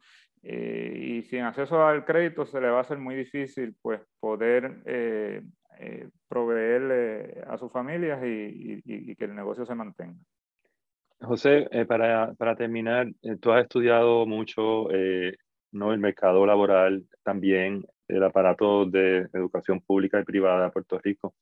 Eh, 0.47 0.93
y 0.95 1.21
sin 1.23 1.41
acceso 1.41 1.83
al 1.83 2.05
crédito 2.05 2.45
se 2.45 2.61
le 2.61 2.69
va 2.69 2.77
a 2.77 2.81
hacer 2.81 2.99
muy 2.99 3.15
difícil 3.15 3.75
pues, 3.81 3.99
poder 4.19 4.83
eh, 4.85 5.41
eh, 5.79 6.07
proveerle 6.27 7.43
a 7.47 7.57
sus 7.57 7.71
familias 7.71 8.23
y, 8.23 8.79
y, 8.85 9.15
que 9.15 9.25
el 9.25 9.33
negocio 9.35 9.65
se 9.65 9.73
mantenga. 9.73 10.13
José, 11.19 11.67
para, 11.87 12.35
para, 12.35 12.55
terminar, 12.55 13.07
tú 13.41 13.51
has 13.51 13.63
estudiado 13.63 14.27
mucho 14.27 14.89
¿no? 15.75 15.93
el 15.93 15.99
mercado 15.99 16.45
laboral, 16.45 17.05
también 17.23 17.85
el 18.07 18.23
aparato 18.23 18.85
de 18.85 19.27
educación 19.33 19.81
pública 19.81 20.19
y 20.19 20.23
privada 20.23 20.65
de 20.65 20.71
Puerto 20.71 20.99
Rico. 20.99 21.35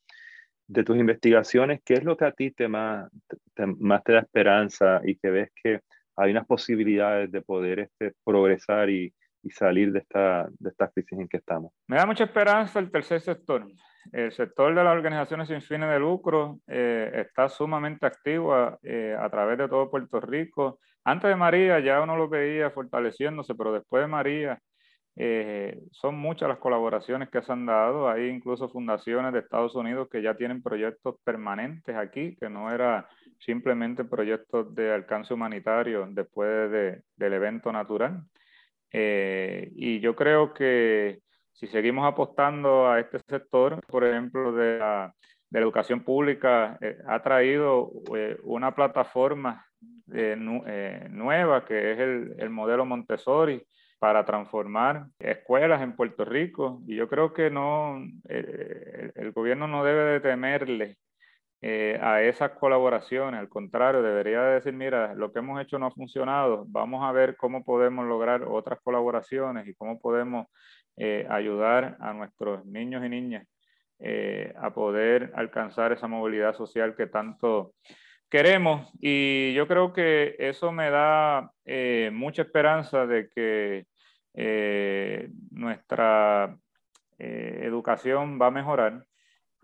De 0.67 0.83
tus 0.83 0.97
investigaciones, 0.97 1.81
¿qué 1.83 1.95
es 1.95 2.03
lo 2.03 2.15
que 2.15 2.25
a 2.25 2.31
ti 2.31 2.51
te 2.51 2.67
más, 2.67 3.09
te, 3.53 3.65
más 3.65 4.03
te 4.03 4.13
da 4.13 4.19
esperanza 4.19 5.01
y 5.03 5.15
que 5.17 5.29
ves 5.29 5.51
que 5.61 5.81
hay 6.15 6.31
unas 6.31 6.45
posibilidades 6.45 7.31
de 7.31 7.41
poder 7.41 7.79
este, 7.79 8.13
progresar 8.23 8.89
y, 8.89 9.13
y 9.43 9.51
salir 9.51 9.91
de 9.91 9.99
esta, 9.99 10.47
de 10.57 10.69
esta 10.69 10.87
crisis 10.89 11.19
en 11.19 11.27
que 11.27 11.37
estamos. 11.37 11.73
Me 11.87 11.97
da 11.97 12.05
mucha 12.05 12.23
esperanza 12.23 12.79
el 12.79 12.89
tercer 12.89 13.19
sector. 13.19 13.67
El 14.11 14.31
sector 14.31 14.73
de 14.73 14.83
las 14.83 14.93
organizaciones 14.93 15.49
sin 15.49 15.61
fines 15.61 15.89
de 15.89 15.99
lucro 15.99 16.59
eh, 16.67 17.11
está 17.13 17.49
sumamente 17.49 18.05
activo 18.05 18.53
a, 18.53 18.77
eh, 18.83 19.15
a, 19.19 19.29
través 19.29 19.57
de 19.57 19.67
todo 19.67 19.89
Puerto 19.89 20.19
Rico. 20.21 20.79
Antes 21.05 21.29
de 21.29 21.35
María 21.35 21.79
ya 21.79 22.01
uno 22.01 22.15
lo 22.15 22.29
veía 22.29 22.71
fortaleciéndose, 22.71 23.55
pero 23.55 23.73
después 23.73 24.03
de 24.03 24.07
María 24.07 24.59
eh, 25.15 25.79
son 25.91 26.15
muchas 26.15 26.49
las 26.49 26.57
colaboraciones 26.57 27.29
que 27.29 27.41
se 27.41 27.51
han 27.51 27.65
dado. 27.65 28.09
Hay 28.09 28.27
incluso 28.29 28.69
fundaciones 28.69 29.33
de 29.33 29.39
Estados 29.39 29.75
Unidos 29.75 30.07
que 30.09 30.21
ya 30.21 30.35
tienen 30.35 30.63
proyectos 30.63 31.15
permanentes 31.23 31.95
aquí, 31.95 32.35
que 32.37 32.49
no 32.49 32.71
era 32.71 33.07
simplemente 33.39 34.05
proyectos 34.05 34.73
de 34.73 34.93
alcance 34.93 35.33
humanitario 35.33 36.07
después 36.09 36.71
de, 36.71 37.03
del 37.15 37.33
evento 37.33 37.71
natural. 37.71 38.23
Eh, 38.91 39.71
y 39.75 39.99
yo 39.99 40.15
creo 40.15 40.53
que 40.53 41.19
si 41.51 41.67
seguimos 41.67 42.07
apostando 42.07 42.89
a 42.89 42.99
este 42.99 43.19
sector, 43.27 43.85
por 43.87 44.05
ejemplo, 44.05 44.53
de 44.53 44.79
la, 44.79 45.13
de 45.49 45.59
educación 45.59 46.03
pública, 46.03 46.77
eh, 46.81 46.97
ha 47.07 47.21
traído 47.21 47.91
una 48.43 48.73
plataforma 48.73 49.65
nueva 50.07 51.65
que 51.65 51.91
es 51.93 51.99
el, 51.99 52.35
el 52.37 52.49
modelo 52.49 52.85
Montessori, 52.85 53.63
para 54.03 54.25
transformar 54.25 55.05
escuelas 55.17 55.81
en 55.81 55.95
Puerto 55.95 56.25
Rico 56.25 56.81
y 56.85 56.97
yo 56.97 57.07
creo 57.07 57.31
que 57.31 57.49
no, 57.49 58.03
el, 58.25 59.13
el 59.15 59.31
gobierno 59.31 59.65
no 59.65 59.85
debe 59.85 60.03
de 60.11 60.19
temerle 60.19 60.97
eh, 61.65 61.97
a 62.01 62.21
esas 62.21 62.51
colaboraciones. 62.51 63.39
Al 63.39 63.47
contrario, 63.47 64.01
debería 64.01 64.41
decir, 64.41 64.73
mira, 64.73 65.13
lo 65.13 65.31
que 65.31 65.39
hemos 65.39 65.61
hecho 65.61 65.79
no 65.79 65.85
ha 65.85 65.91
funcionado, 65.91 66.65
vamos 66.67 67.01
a 67.05 67.13
ver 67.13 67.37
cómo 67.37 67.63
podemos 67.63 68.05
lograr 68.05 68.43
otras 68.43 68.81
colaboraciones 68.81 69.65
y 69.69 69.73
cómo 69.73 69.97
podemos 69.97 70.47
eh, 70.97 71.25
ayudar 71.29 71.95
a 72.01 72.11
nuestros 72.11 72.65
niños 72.65 73.05
y 73.05 73.07
niñas 73.07 73.47
eh, 73.99 74.53
a 74.57 74.73
poder 74.73 75.31
alcanzar 75.35 75.93
esa 75.93 76.07
movilidad 76.07 76.53
social 76.53 76.97
que 76.97 77.07
tanto 77.07 77.75
queremos. 78.33 78.91
Y 78.99 79.53
yo 79.53 79.67
creo 79.67 79.93
que 79.93 80.35
eso 80.39 80.71
me 80.71 80.89
da 80.89 81.51
mucha 82.11 82.41
esperanza 82.41 83.05
de 83.05 83.29
que 83.29 83.85
nuestra 85.51 86.57
educación 87.19 88.39
va 88.41 88.47
a 88.47 88.51
mejorar 88.51 89.05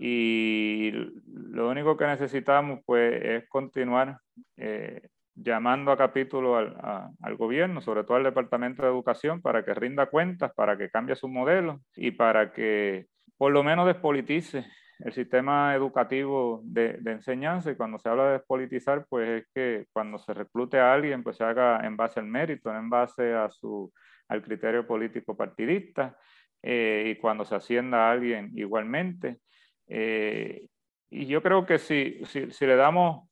y 0.02 0.92
lo 1.28 1.70
único 1.70 1.98
que 1.98 2.08
necesitamos 2.08 2.80
pues 2.86 3.22
es 3.22 3.50
continuar 3.50 4.20
eh, 4.56 5.10
llamando 5.36 5.92
a 5.92 5.98
capítulo 5.98 6.56
al, 6.56 7.36
gobierno, 7.36 7.82
sobre 7.82 8.06
todo 8.06 8.16
al 8.16 8.24
Departamento 8.24 8.82
de 8.82 8.88
Educación, 8.88 9.42
para 9.42 9.66
que 9.66 9.74
rinda 9.74 10.06
cuentas, 10.06 10.54
para 10.56 10.78
que 10.78 10.90
cambie 10.90 11.18
su 11.18 11.28
modelo 11.28 11.82
y 11.98 12.12
para 12.12 12.54
que 12.54 13.08
por 13.38 13.52
lo 13.52 13.62
menos 13.62 13.88
despolitice 13.88 14.66
el 15.00 15.14
sistema 15.14 15.74
educativo 15.76 16.62
de, 16.64 17.00
enseñanza. 17.06 17.72
Y 17.72 17.76
cuando 17.76 18.00
se 18.00 18.10
habla 18.10 18.26
de 18.26 18.32
despolitizar, 18.34 19.06
pues 19.10 19.30
es 19.30 19.48
que 19.54 19.88
cuando 19.94 20.18
se 20.20 20.34
reclute 20.34 20.80
a 20.80 20.94
alguien, 20.94 21.24
pues 21.24 21.38
se 21.38 21.44
haga 21.44 21.86
en 21.86 21.98
base 21.98 22.20
al 22.20 22.28
mérito, 22.28 22.74
en 22.74 22.90
base 22.90 23.34
a 23.34 23.50
su, 23.50 23.92
al 24.28 24.42
criterio 24.42 24.86
político 24.86 25.36
partidista. 25.36 26.18
Eh, 26.62 27.14
y 27.16 27.20
cuando 27.22 27.46
se 27.46 27.56
ascienda 27.56 28.08
a 28.08 28.12
alguien 28.12 28.52
igualmente. 28.56 29.40
Eh, 29.88 30.68
y 31.10 31.26
yo 31.26 31.42
creo 31.42 31.66
que 31.66 31.80
si, 31.80 32.20
si, 32.26 32.52
si 32.52 32.66
le 32.66 32.76
damos 32.76 33.30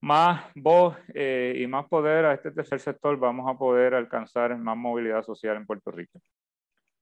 más 0.00 0.44
voz 0.56 0.96
eh, 1.14 1.54
y 1.56 1.66
más 1.66 1.86
poder 1.88 2.24
a 2.24 2.34
este 2.34 2.50
tercer 2.50 2.80
sector, 2.80 3.16
vamos 3.18 3.48
a 3.48 3.56
poder 3.56 3.94
alcanzar 3.94 4.56
más 4.58 4.76
movilidad 4.76 5.22
social 5.22 5.56
en 5.56 5.66
Puerto 5.66 5.90
Rico. 5.92 6.20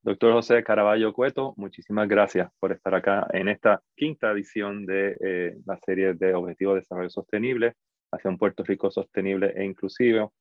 Doctor 0.03 0.33
José 0.33 0.63
Caraballo 0.63 1.13
Cueto, 1.13 1.53
muchísimas 1.57 2.07
gracias 2.07 2.51
por 2.59 2.71
estar 2.71 2.95
acá 2.95 3.27
en 3.33 3.47
esta 3.47 3.83
quinta 3.95 4.31
edición 4.31 4.87
de 4.87 5.15
eh, 5.19 5.57
la 5.67 5.77
serie 5.77 6.15
de 6.15 6.33
Objetivos 6.33 6.73
de 6.73 6.79
Desarrollo 6.79 7.09
Sostenible 7.11 7.75
hacia 8.11 8.31
un 8.31 8.39
Puerto 8.39 8.63
Rico 8.63 8.89
sostenible 8.89 9.53
e 9.55 9.63
inclusivo, 9.63 10.33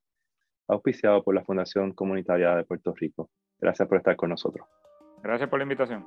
auspiciado 0.66 1.23
por 1.23 1.35
la 1.35 1.44
Fundación 1.44 1.92
Comunitaria 1.92 2.55
de 2.55 2.64
Puerto 2.64 2.94
Rico. 2.94 3.29
Gracias 3.59 3.87
por 3.87 3.99
estar 3.99 4.16
con 4.16 4.31
nosotros. 4.31 4.66
Gracias 5.23 5.51
por 5.51 5.59
la 5.59 5.64
invitación. 5.64 6.07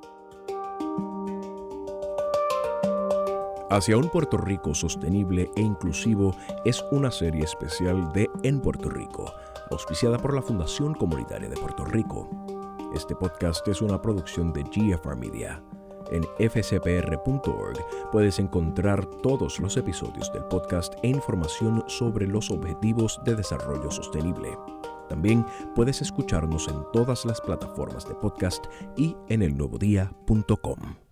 Hacia 3.70 3.96
un 3.96 4.10
Puerto 4.10 4.36
Rico 4.36 4.74
sostenible 4.74 5.48
e 5.56 5.60
inclusivo 5.60 6.32
es 6.64 6.84
una 6.90 7.12
serie 7.12 7.44
especial 7.44 8.12
de 8.12 8.28
En 8.42 8.60
Puerto 8.60 8.90
Rico, 8.90 9.32
auspiciada 9.70 10.18
por 10.18 10.34
la 10.34 10.42
Fundación 10.42 10.94
Comunitaria 10.94 11.48
de 11.48 11.56
Puerto 11.56 11.84
Rico. 11.84 12.28
Este 12.94 13.16
podcast 13.16 13.66
es 13.66 13.82
una 13.82 14.00
producción 14.00 14.52
de 14.52 14.62
GFR 14.62 15.16
Media. 15.16 15.60
En 16.12 16.22
fcpr.org 16.38 17.78
puedes 18.12 18.38
encontrar 18.38 19.04
todos 19.20 19.58
los 19.58 19.76
episodios 19.76 20.32
del 20.32 20.44
podcast 20.44 20.94
e 21.02 21.08
información 21.08 21.82
sobre 21.88 22.28
los 22.28 22.52
objetivos 22.52 23.20
de 23.24 23.34
desarrollo 23.34 23.90
sostenible. 23.90 24.56
También 25.08 25.44
puedes 25.74 26.02
escucharnos 26.02 26.68
en 26.68 26.84
todas 26.92 27.24
las 27.24 27.40
plataformas 27.40 28.06
de 28.06 28.14
podcast 28.14 28.66
y 28.96 29.16
en 29.28 29.42
elnuevodía.com. 29.42 31.03